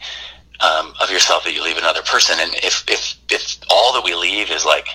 [0.60, 4.16] um, of yourself that you leave another person, and if if if all that we
[4.16, 4.88] leave is like,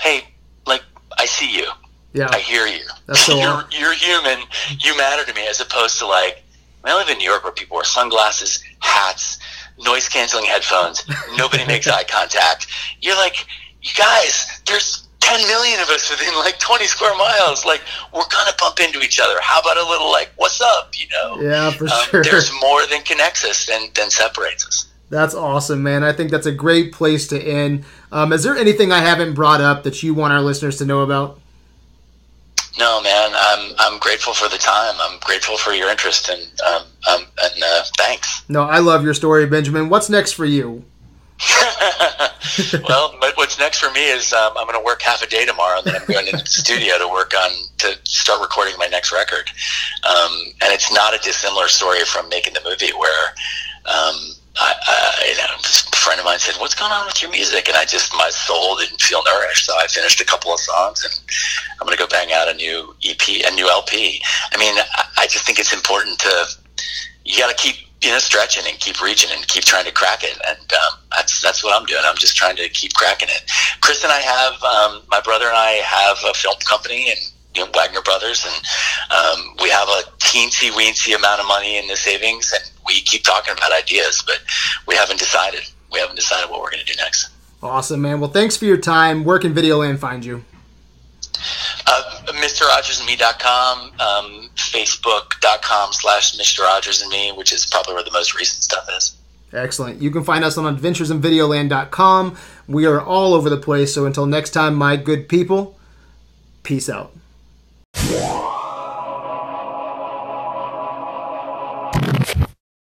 [0.00, 0.24] hey,
[0.66, 0.82] like
[1.18, 1.66] I see you,
[2.12, 2.28] Yeah.
[2.32, 4.38] I hear you, That's so you're you're human,
[4.80, 6.42] you matter to me, as opposed to like,
[6.84, 9.38] I live in New York where people wear sunglasses, hats,
[9.84, 11.04] noise canceling headphones,
[11.36, 12.66] nobody makes eye contact.
[13.00, 13.46] You're like,
[13.82, 17.66] you guys, there's 10 million of us within like 20 square miles.
[17.66, 17.82] Like,
[18.14, 19.34] we're gonna bump into each other.
[19.42, 20.92] How about a little like, what's up?
[20.98, 21.40] You know.
[21.42, 22.22] Yeah, for Um, sure.
[22.24, 24.86] There's more than connects us than, than separates us.
[25.10, 26.04] That's awesome, man.
[26.04, 27.84] I think that's a great place to end.
[28.12, 31.00] Um, is there anything I haven't brought up that you want our listeners to know
[31.00, 31.40] about?
[32.78, 34.94] No, man, I'm I'm grateful for the time.
[35.00, 38.48] I'm grateful for your interest and um, um and uh, thanks.
[38.48, 39.88] No, I love your story, Benjamin.
[39.88, 40.84] What's next for you?
[42.88, 45.78] well, what's next for me is um, I'm going to work half a day tomorrow,
[45.78, 49.12] and then I'm going to the studio to work on to start recording my next
[49.12, 49.50] record.
[50.04, 53.34] Um, and it's not a dissimilar story from making the movie, where
[53.86, 54.16] um,
[54.58, 57.68] I, I, you know, this friend of mine said, "What's going on with your music?"
[57.68, 61.04] And I just my soul didn't feel nourished, so I finished a couple of songs,
[61.04, 61.14] and
[61.80, 64.20] I'm going to go bang out a new EP, a new LP.
[64.52, 64.74] I mean,
[65.16, 66.46] I, just think it's important to
[67.24, 70.24] you got to keep you know stretching and keep reaching and keep trying to crack
[70.24, 70.38] it.
[70.48, 72.02] And um, that's that's what i'm doing.
[72.04, 73.50] I'm just trying to keep cracking it.
[73.80, 77.18] Chris and i have um, my brother and i have a film company and
[77.74, 78.46] wagner brothers.
[78.46, 78.54] And
[79.10, 83.22] um, we have a teensy weensy amount of money in the savings and we keep
[83.22, 84.40] talking about ideas but
[84.88, 85.60] we haven't decided
[85.92, 87.28] we haven't decided what we're going to do next
[87.60, 88.20] Awesome, man.
[88.20, 89.24] Well, thanks for your time.
[89.24, 90.44] Where can Videoland find you?
[91.86, 96.60] uh, MrRogersandMe.com, um, Facebook.com slash Mr.
[96.60, 99.16] Rogers and Me, which is probably where the most recent stuff is.
[99.52, 100.00] Excellent.
[100.02, 102.38] You can find us on adventuresinvideoland.com.
[102.66, 103.94] We are all over the place.
[103.94, 105.78] So until next time, my good people,
[106.62, 107.12] peace out.